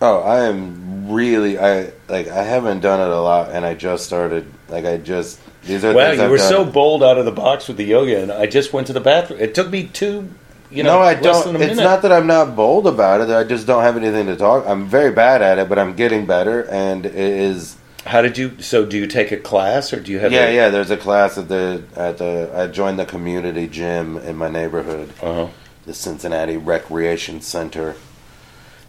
[0.02, 4.06] Oh, I am really I like I haven't done it a lot, and I just
[4.06, 4.46] started.
[4.70, 6.48] Like I just these are Wow, you I've were done.
[6.50, 9.02] so bold out of the box with the yoga, and I just went to the
[9.02, 9.40] bathroom.
[9.42, 10.30] It took me two,
[10.72, 11.62] you know, no, I don't.
[11.62, 13.30] It's not that I'm not bold about it.
[13.30, 14.66] I just don't have anything to talk.
[14.68, 17.76] I'm very bad at it, but I'm getting better, and it is.
[18.06, 18.60] How did you?
[18.62, 20.32] So, do you take a class, or do you have?
[20.32, 20.70] Yeah, a, yeah.
[20.70, 22.52] There's a class at the at the.
[22.56, 25.48] I joined the community gym in my neighborhood, Uh-huh.
[25.86, 27.96] the Cincinnati Recreation Center.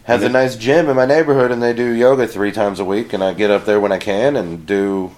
[0.05, 2.85] Has And a nice gym in my neighborhood, and they do yoga three times a
[2.85, 3.13] week.
[3.13, 5.13] And I get up there when I can and do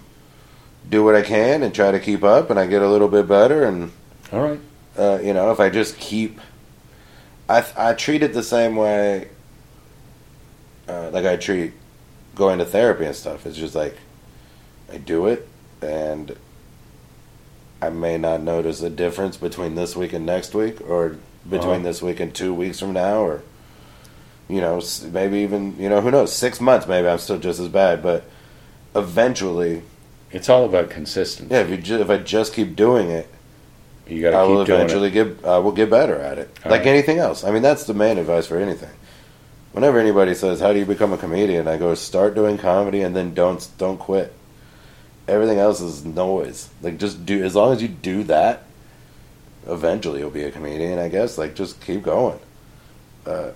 [0.89, 2.51] do what I can and try to keep up.
[2.51, 3.63] And I get a little bit better.
[3.65, 3.93] And
[4.33, 4.61] All right.
[4.99, 6.41] uh, you know, if I just keep,
[7.57, 9.29] I I treat it the same way.
[10.89, 11.73] Uh, like I treat
[12.35, 13.47] going to therapy and stuff.
[13.47, 13.97] It's just like
[14.93, 15.47] I do it,
[15.81, 16.37] and
[17.81, 21.17] I may not notice a difference between this week and next week, or
[21.49, 21.83] between Uh-huh.
[21.85, 23.43] this week and two weeks from now, or
[24.49, 24.81] you know,
[25.13, 26.87] maybe even you know, who knows, six months.
[26.87, 28.25] Maybe I'm still just as bad, but
[28.95, 29.83] eventually,
[30.31, 31.55] It's all about consistency.
[31.55, 31.61] yeah.
[31.61, 33.29] If you ju- if I just keep doing it.
[34.07, 35.13] You got I to will keep doing eventually it.
[35.13, 36.51] get I will get better at it.
[36.65, 36.89] All like right.
[36.89, 37.45] anything else.
[37.45, 38.91] I mean, that's the main advice for anything.
[39.73, 43.15] Whenever anybody says, "How do you become a comedian?" I go, "Start doing comedy and
[43.17, 44.33] then don't don't quit."
[45.29, 46.69] Everything else is noise.
[46.83, 48.65] Like just do as long as you do that,
[49.67, 50.99] eventually you'll be a comedian.
[50.99, 51.39] I guess.
[51.39, 52.39] Like just keep going.
[53.25, 53.53] Uh,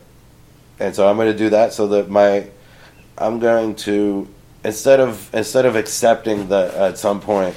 [0.78, 2.49] and so I'm going to do that so that my
[3.18, 4.28] I'm going to
[4.64, 7.57] instead of instead of accepting that at some point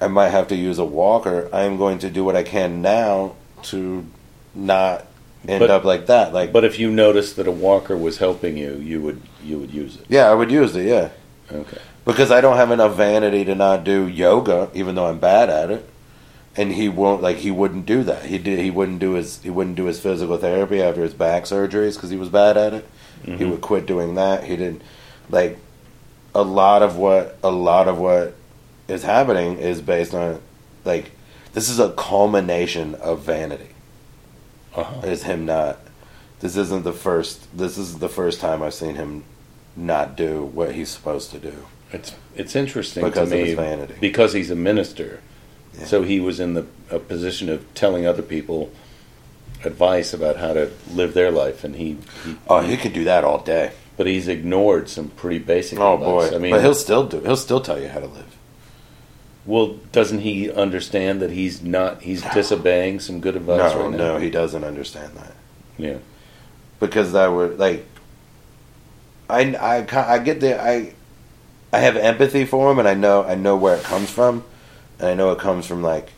[0.00, 1.48] I might have to use a walker.
[1.52, 3.34] I am going to do what I can now
[3.64, 4.06] to
[4.54, 5.06] not
[5.46, 6.32] end But- up like that.
[6.32, 9.72] Like, But if you noticed that a walker was helping you, you would you would
[9.72, 10.02] use it.
[10.08, 10.86] yeah, I would use it.
[10.86, 11.08] Yeah,
[11.52, 11.78] Okay.
[12.04, 15.70] because I don't have enough vanity to not do yoga, even though I'm bad at
[15.70, 15.88] it.
[16.56, 18.24] And he won't like he wouldn't do that.
[18.24, 18.58] He did.
[18.58, 19.40] He wouldn't do his.
[19.42, 22.74] He wouldn't do his physical therapy after his back surgeries because he was bad at
[22.74, 22.84] it.
[23.24, 23.50] He Mhm.
[23.50, 24.44] would quit doing that.
[24.44, 24.82] He didn't
[25.30, 25.56] like
[26.34, 28.34] a lot of what a lot of what
[28.88, 30.40] is happening is based on
[30.84, 31.10] like
[31.52, 33.70] this is a culmination of vanity.
[34.74, 35.06] Uh-huh.
[35.06, 35.78] Is him not?
[36.40, 37.56] This isn't the first.
[37.56, 39.24] This is the first time I've seen him
[39.76, 41.52] not do what he's supposed to do
[41.92, 43.94] It's it's interesting because to of his vanity.
[44.00, 45.20] because he's a minister.
[45.78, 45.84] Yeah.
[45.84, 48.70] So he was in the a position of telling other people
[49.64, 53.24] advice about how to live their life, and he, he Oh, he could do that
[53.24, 53.72] all day.
[53.96, 55.78] but he's ignored some pretty basic.
[55.78, 56.30] Oh advice.
[56.30, 56.36] boy!
[56.36, 57.20] I mean, but he'll still do.
[57.20, 58.36] He'll still tell you how to live.
[59.48, 63.96] Well, doesn't he understand that he's not he's disobeying some good advice no, right now?
[63.96, 65.32] no, he doesn't understand that.
[65.78, 65.96] Yeah.
[66.78, 67.86] because that would like
[69.30, 70.92] I, I, I get the I
[71.72, 74.44] I have empathy for him and I know I know where it comes from
[74.98, 76.10] and I know it comes from like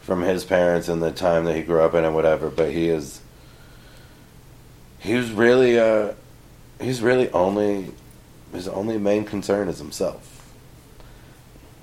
[0.00, 2.88] from his parents and the time that he grew up in and whatever but he
[2.88, 3.20] is
[4.98, 6.14] he was really uh
[6.80, 7.92] he's really only
[8.52, 10.52] his only main concern is himself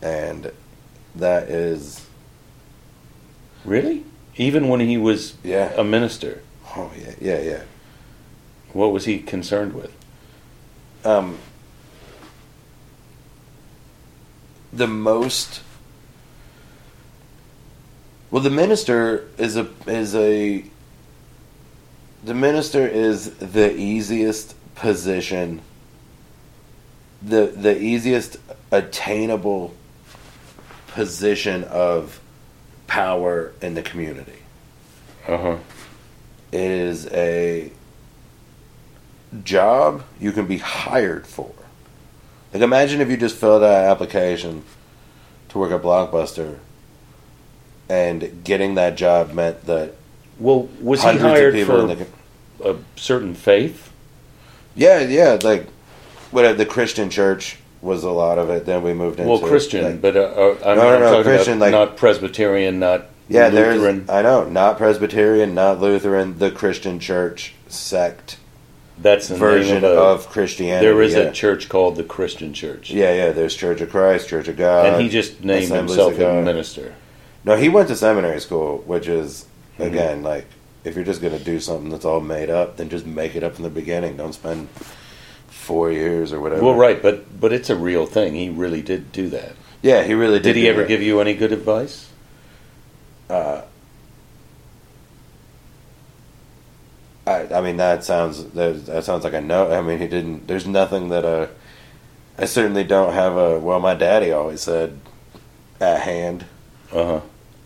[0.02, 0.52] and
[1.16, 2.06] that is
[3.66, 4.06] Really?
[4.36, 6.42] Even when he was yeah a minister,
[6.76, 7.64] oh yeah yeah yeah
[8.72, 9.92] what was he concerned with?
[11.06, 11.38] um,
[14.72, 15.62] the most
[18.32, 20.64] Well, the minister is a is a
[22.24, 25.62] the minister is the easiest position
[27.22, 28.38] the the easiest
[28.72, 29.74] attainable
[30.94, 32.20] position of
[32.88, 34.40] power in the community.
[35.28, 35.58] Uh huh.
[36.52, 37.72] It is a
[39.44, 41.52] job you can be hired for.
[42.54, 44.64] Like imagine if you just filled out an application
[45.50, 46.58] to work at Blockbuster
[47.88, 49.94] and getting that job meant that
[50.40, 52.08] Well, was he hired for the
[52.64, 53.92] a certain faith?
[54.76, 55.68] Yeah, yeah, like
[56.32, 58.66] what the Christian church was a lot of it.
[58.66, 61.24] Then we moved into Well, Christian, like- but uh, uh, I'm, No, no, I'm no,
[61.24, 64.06] Christian, about like- not Presbyterian, not yeah, Lutheran.
[64.06, 68.38] there's I know not Presbyterian, not Lutheran, the Christian church sect
[69.02, 70.86] That's the version of, of Christianity.
[70.86, 71.20] There is yeah.
[71.20, 73.32] a church called the Christian Church, yeah, yeah.
[73.32, 76.96] There's Church of Christ, Church of God, and he just named Assemblies himself a minister.
[77.46, 79.46] No, he went to seminary school, which is
[79.80, 79.86] Mhm.
[79.88, 80.46] again like
[80.84, 83.54] if you're just gonna do something that's all made up, then just make it up
[83.56, 84.18] from the beginning.
[84.18, 84.68] Don't spend
[85.50, 86.64] four years or whatever.
[86.64, 88.36] Well, right, but but it's a real thing.
[88.36, 89.54] He really did do that.
[89.82, 90.54] Yeah, he really did.
[90.54, 90.88] Did he ever that.
[90.88, 92.10] give you any good advice?
[93.30, 93.62] Uh,
[97.30, 99.72] I, I mean, that sounds that, that sounds like a no.
[99.72, 100.48] I mean, he didn't.
[100.48, 101.48] There's nothing that uh,
[102.38, 103.60] I certainly don't have a.
[103.60, 105.00] Well, my daddy always said
[105.80, 106.46] at hand.
[106.92, 107.22] Uh huh.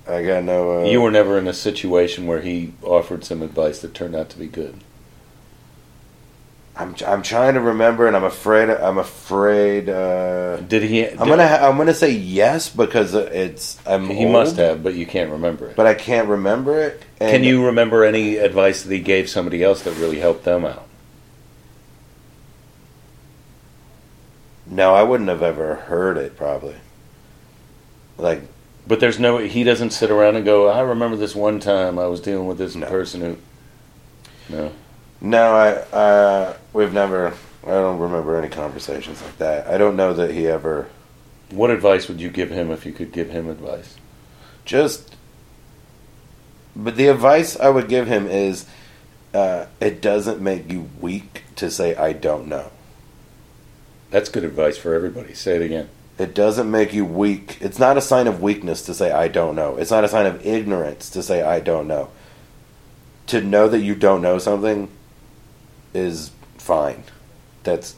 [0.06, 0.82] I got no.
[0.82, 4.30] Uh, you were never in a situation where he offered some advice that turned out
[4.32, 4.82] to be good.
[6.76, 8.67] I'm I'm trying to remember, and I'm afraid.
[8.69, 9.89] I'm afraid.
[9.89, 11.05] Uh, Did he?
[11.07, 14.07] I'm gonna ha- I'm gonna say yes because it's I'm.
[14.09, 15.76] He old, must have, but you can't remember it.
[15.76, 17.03] but I can't remember it.
[17.19, 20.65] And Can you remember any advice that he gave somebody else that really helped them
[20.65, 20.88] out?
[24.65, 26.36] No, I wouldn't have ever heard it.
[26.36, 26.76] Probably.
[28.17, 28.41] Like
[28.88, 29.38] But there's no.
[29.38, 30.67] He doesn't sit around and go.
[30.69, 32.88] I remember this one time I was dealing with this No.
[32.88, 33.38] person who.
[34.49, 34.71] No.
[35.24, 37.34] No, I uh, we've never.
[37.65, 39.67] I don't remember any conversations like that.
[39.67, 40.89] I don't know that he ever
[41.49, 43.95] What advice would you give him if you could give him advice?
[44.65, 45.15] just.
[46.76, 48.65] But the advice I would give him is,
[49.34, 52.71] uh, it doesn't make you weak to say I don't know.
[54.09, 55.36] That's good advice for everybody.
[55.36, 55.89] Say it again.
[56.17, 57.59] It doesn't make you weak.
[57.61, 59.78] It's not a sign of weakness to say I don't know.
[59.78, 62.09] It's not a sign of ignorance to say I don't know.
[63.28, 64.89] To know that you don't know something
[65.94, 67.04] is fine.
[67.64, 67.96] That's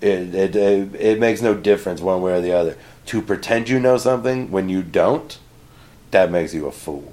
[0.00, 2.76] it, it, it, it makes no difference one way or the other.
[3.06, 5.38] To pretend you know something when you don't,
[6.10, 7.12] that makes you a fool.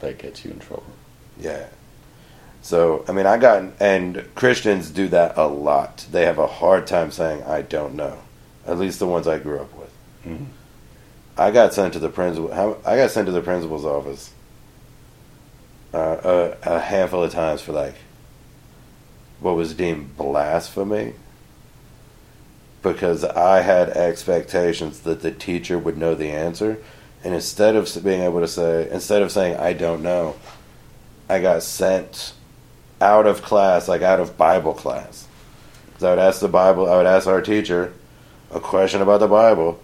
[0.00, 0.84] That gets you in trouble.
[1.38, 1.66] Yeah.
[2.62, 6.06] So, I mean, I got, and Christians do that a lot.
[6.10, 8.18] They have a hard time saying, I don't know.
[8.66, 9.90] At least the ones I grew up with.
[10.26, 10.46] Mhm.
[11.38, 12.52] I got sent to the principal,
[12.84, 14.32] I got sent to the principal's office
[15.92, 17.94] uh, a, a handful of times for like
[19.40, 21.14] what was deemed blasphemy
[22.82, 26.78] because I had expectations that the teacher would know the answer.
[27.24, 30.36] And instead of being able to say, instead of saying, I don't know,
[31.28, 32.34] I got sent
[33.00, 35.26] out of class, like out of Bible class.
[35.86, 37.92] Because I would ask the Bible, I would ask our teacher
[38.52, 39.80] a question about the Bible,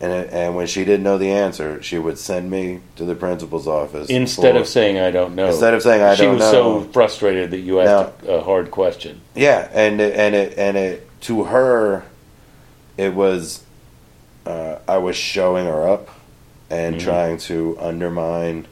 [0.00, 3.14] and it, and when she didn't know the answer, she would send me to the
[3.14, 4.10] principal's office.
[4.10, 5.46] Instead for- of saying I don't know.
[5.46, 6.38] instead of saying I she don't know.
[6.38, 9.20] She was know, so frustrated that you asked a, a hard question.
[9.34, 12.04] yeah, and it, and it and it to her,
[12.98, 13.64] it was,
[14.44, 16.08] uh, I was showing her up,
[16.70, 17.00] and Mhm.
[17.00, 18.66] trying to undermine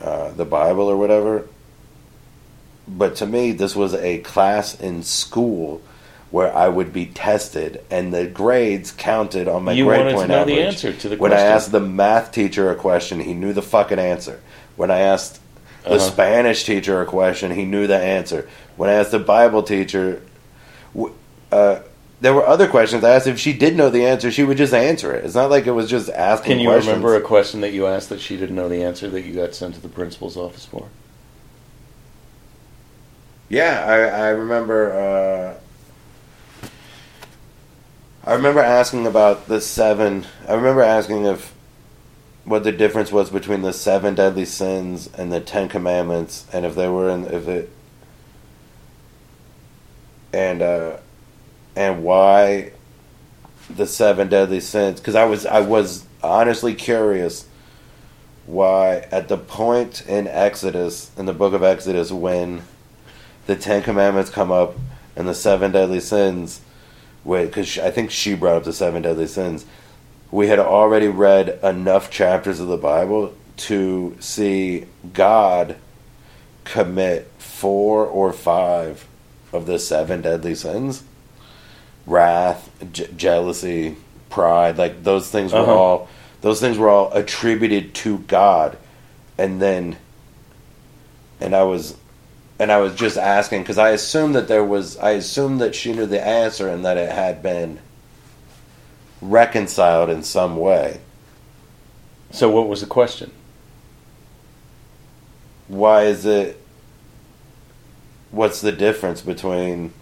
[0.00, 1.46] uh, the Bible or whatever.
[2.86, 5.80] But to me, this was a class in school
[6.34, 10.16] where I would be tested, and the grades counted on my you grade wanted to
[10.16, 10.56] point know average.
[10.56, 11.46] the answer to the when question.
[11.46, 14.40] I asked the math teacher a question, he knew the fucking answer.
[14.74, 15.38] When I asked
[15.84, 15.98] the Uh-huh.
[16.00, 18.48] Spanish teacher a question, he knew the answer.
[18.76, 20.22] When I asked the Bible teacher,
[21.52, 21.78] uh,
[22.20, 23.28] there were other questions I asked.
[23.28, 25.24] If she did know the answer, she would just answer it.
[25.24, 26.50] It's not like it was just asking.
[26.54, 26.88] Can you questions.
[26.88, 29.54] remember a question that you asked that she didn't know the answer that you got
[29.54, 30.88] sent to the principal's office for?
[33.48, 34.92] Yeah, I, I remember.
[34.92, 35.60] Uh,
[38.26, 40.26] I remember asking about the seven.
[40.48, 41.54] I remember asking if
[42.44, 46.74] what the difference was between the seven deadly sins and the Ten Commandments, and if
[46.74, 47.70] they were in if it
[50.32, 50.96] and uh,
[51.76, 52.72] and why
[53.68, 55.00] the seven deadly sins.
[55.00, 57.46] Because I was I was honestly curious
[58.46, 62.62] why at the point in Exodus in the book of Exodus when
[63.46, 64.76] the Ten Commandments come up
[65.14, 66.62] and the seven deadly sins.
[67.24, 69.64] Wait, because I think she brought up the seven deadly sins.
[70.30, 75.76] we had already read enough chapters of the Bible to see God
[76.64, 79.06] commit four or five
[79.52, 81.04] of the seven deadly sins
[82.06, 83.96] wrath, j- jealousy,
[84.28, 85.72] pride, like those things were Uh-huh.
[85.74, 86.08] all
[86.42, 88.76] those things were all attributed to God,
[89.38, 89.96] and then,
[91.40, 91.96] and I was,
[92.58, 95.92] and I was just asking because I assumed that there was, I assumed that she
[95.92, 97.80] knew the answer and that it had been
[99.20, 101.00] reconciled in some way.
[102.30, 103.32] So, what was the question?
[105.68, 106.60] Why is it?
[108.30, 109.92] What's the difference between?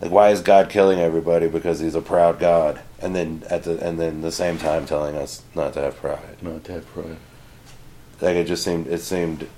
[0.00, 3.84] Like, why is God killing everybody because He's a proud God, and then at the
[3.84, 6.42] and then the same time telling us not to have pride?
[6.42, 7.16] Not to have pride.
[8.20, 9.48] Like it just seemed it seemed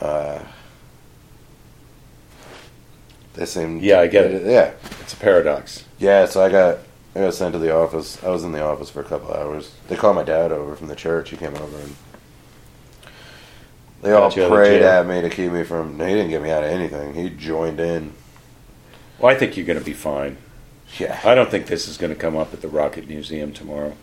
[0.00, 0.42] uh
[3.34, 4.46] they seem Yeah, I get it.
[4.46, 4.72] Yeah.
[5.00, 5.84] It's a paradox.
[5.98, 6.78] Yeah, so I got
[7.14, 8.22] I got sent to the office.
[8.22, 9.74] I was in the office for a couple hours.
[9.88, 11.30] They called my dad over from the church.
[11.30, 11.96] He came over and
[14.02, 16.50] they all Got of prayed at me to keep me from he didn't get me
[16.50, 17.14] out of anything.
[17.14, 18.14] He joined in.
[19.18, 20.38] Well, I think you're going to be fine.
[20.98, 21.20] Yeah.
[21.24, 23.94] I don't think this is going to come up at the Rocket Museum tomorrow.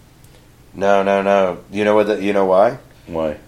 [0.74, 1.64] No, no, no.
[1.72, 2.78] You know what the, you know why?
[3.08, 3.40] Why?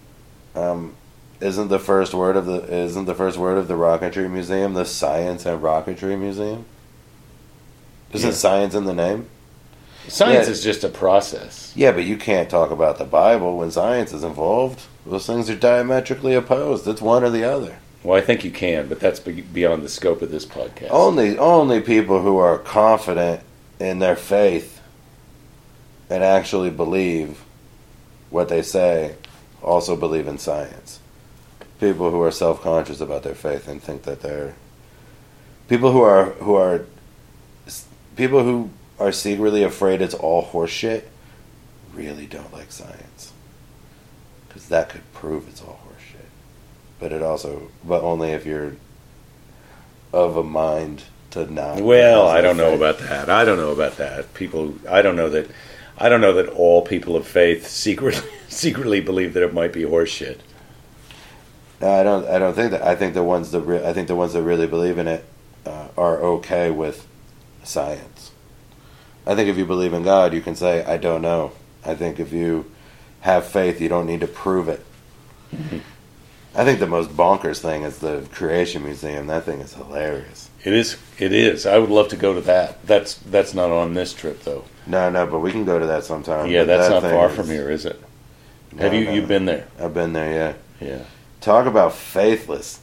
[0.56, 0.96] Um,
[1.42, 4.86] isn't the first word of the isn't the first word of the rocketry museum the
[4.86, 6.66] science and rocketry museum?
[8.14, 8.36] Isn't Yeah.
[8.36, 9.28] science in the name?
[10.08, 10.52] Science Yeah.
[10.54, 11.72] is just a process.
[11.76, 14.82] Yeah, but you can't talk about the Bible when science is involved.
[15.06, 16.88] Those things are diametrically opposed.
[16.88, 17.76] It's one or the other.
[18.04, 20.88] Well, I think you can, but that's beyond the scope of this podcast.
[20.90, 23.42] Only only people who are confident
[23.80, 24.80] in their faith
[26.10, 27.44] and actually believe
[28.30, 29.14] what they say
[29.62, 30.99] also believe in science.
[31.80, 34.56] People who are self-conscious about their faith and think that they're
[35.68, 36.86] people who are who are
[38.16, 38.70] people who
[39.00, 41.04] are secretly afraid it's all horseshit
[41.94, 43.32] really don't like science
[44.48, 46.26] because that could prove it's all horseshit.
[47.00, 48.76] But it also, but only if you're
[50.12, 51.82] of a mind to not.
[51.82, 52.80] Well, I don't know faith.
[52.80, 53.30] about that.
[53.30, 54.34] I don't know about that.
[54.34, 55.50] People, I don't know that.
[55.98, 59.84] I don't know that all people of faith secretly secretly believe that it might be
[59.84, 60.40] horseshit.
[61.82, 62.28] No, I don't.
[62.28, 62.82] I don't think that.
[62.84, 65.24] I think the ones that re- I think the ones that really believe in it
[65.66, 67.08] uh, are okay with
[67.64, 68.32] science.
[69.26, 71.52] I think if you believe in God, you can say, "I don't know."
[71.86, 72.70] I think if you
[73.22, 74.84] have faith, you don't need to prove it.
[76.56, 79.28] I think the most bonkers thing is the Creation Museum.
[79.28, 80.50] That thing is hilarious.
[80.66, 80.98] It is.
[81.18, 81.66] It is.
[81.66, 82.86] I would love to go to that.
[82.86, 84.66] That's that's not on this trip though.
[84.86, 86.48] No, no, but we can go to that sometime.
[86.50, 88.02] yeah, But that's that not far is- from here, is it?
[88.74, 89.14] No, Have you no.
[89.14, 89.68] you been there?
[89.80, 90.56] I've been there.
[90.82, 90.88] Yeah.
[90.88, 91.04] Yeah.
[91.42, 92.80] Talk about faithless.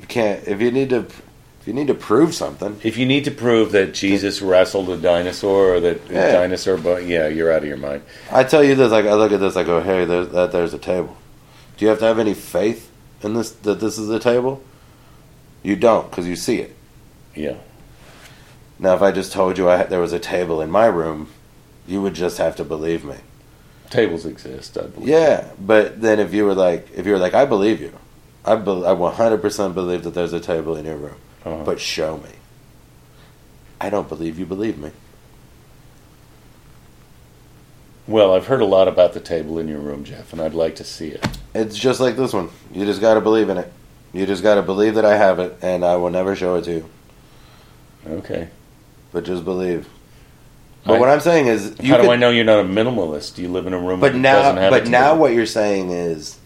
[0.00, 2.80] You can't if you need to if you need to prove something.
[2.82, 6.26] If you need to prove that Jesus wrestled a dinosaur or that Yeah.
[6.26, 8.02] a dinosaur, but yeah, you're out of your mind.
[8.32, 10.52] I tell you this, like I look at this, I go, "Hey, there's that.
[10.52, 11.16] There's a table.
[11.76, 12.90] Do you have to have any faith
[13.22, 14.62] in this that this is a table?
[15.62, 16.74] You don't, because you see it.
[17.34, 17.56] Yeah.
[18.78, 21.28] Now, if I just told you I there was a table in my room,
[21.86, 23.16] you would just have to believe me.
[23.90, 25.08] Tables exist, I believe.
[25.08, 27.92] Yeah, but then if you were like, if you were like, I believe you,
[28.44, 31.64] I be, I 100% believe that there's a table in your room, Uh-huh.
[31.64, 32.30] but show me.
[33.80, 34.90] I don't believe you believe me.
[38.06, 40.76] Well, I've heard a lot about the table in your room, Geoff, and I'd like
[40.76, 41.24] to see it.
[41.54, 42.50] It's just like this one.
[42.72, 43.72] You just got to believe in it.
[44.12, 46.62] You just got to believe that I have it, and I will never show it
[46.64, 46.90] to you.
[48.06, 48.48] Okay.
[49.12, 49.88] But just believe.
[50.84, 53.34] But I- what I'm saying is, you How do I know you're not a minimalist?
[53.34, 55.46] Do you live in a room But that now, doesn't have but now, what you're
[55.46, 56.36] saying is,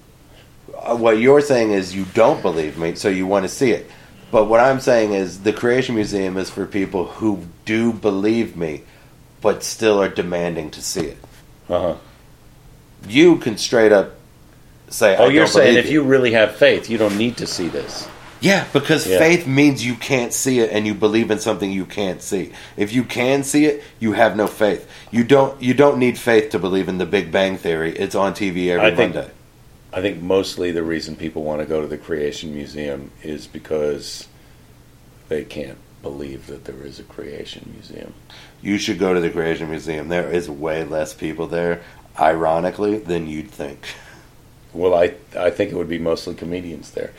[0.76, 3.90] uh, what you're saying is, you don't believe me, so you want to see it.
[4.30, 8.82] But what I'm saying is, the Creation Museum is for people who do believe me,
[9.40, 11.18] but still are demanding to see it.
[11.68, 11.94] Uh-huh.
[13.08, 14.14] You can straight up
[14.88, 18.08] say, Oh, you're saying if you really have faith, you don't need to see this.
[18.40, 19.18] Yeah, because Yeah.
[19.18, 22.50] faith means you can't see it and you believe in something you can't see.
[22.76, 24.86] If you can see it, you have no faith.
[25.10, 27.92] You don't you don't need faith to believe in the Big Bang theory.
[27.96, 29.30] It's on TV every I think- Monday.
[29.92, 34.26] I think mostly the reason people want to go to the Creation Museum is because
[35.28, 38.12] they can't believe that there is a Creation Museum.
[38.60, 40.08] You should go to the Creation Museum.
[40.08, 41.80] There is way less people there,
[42.18, 43.86] ironically, than you'd think.
[44.72, 47.12] Well, I I think it would be mostly comedians there.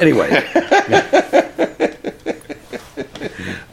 [0.00, 0.30] Anyway,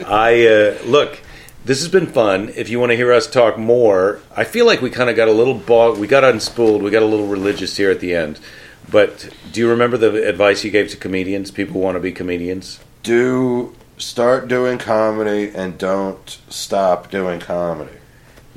[0.06, 1.22] I uh, look.
[1.64, 2.50] This has been fun.
[2.56, 5.28] If you want to hear us talk more, I feel like we kind of got
[5.28, 5.98] a little bog.
[5.98, 6.82] We got unspooled.
[6.82, 8.40] We got a little religious here at the end.
[8.90, 11.52] But do you remember the advice you gave to comedians?
[11.52, 12.80] People who want to be comedians.
[13.04, 17.98] Do start doing comedy and don't stop doing comedy.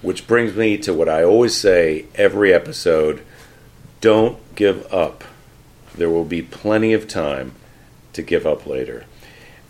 [0.02, 3.22] Which brings me to what I always say every episode
[4.00, 5.24] don't give up.
[5.94, 7.52] There will be plenty of time
[8.12, 9.04] to give up later.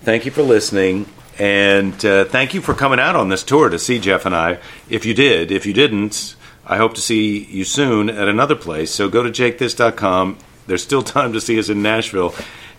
[0.03, 1.07] Thank you for listening,
[1.38, 4.59] and uh, thank you for coming out on this tour to see Geoff and I.
[4.88, 6.36] If you did, if you didn't,
[6.66, 8.91] I hope to see you soon at another place.
[8.91, 10.38] So go to jakethis.com.
[10.66, 12.34] There's still time to see us in Nashville,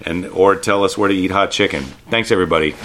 [0.05, 1.83] and or tell us where to eat hot chicken.
[2.09, 2.75] Thanks, everybody.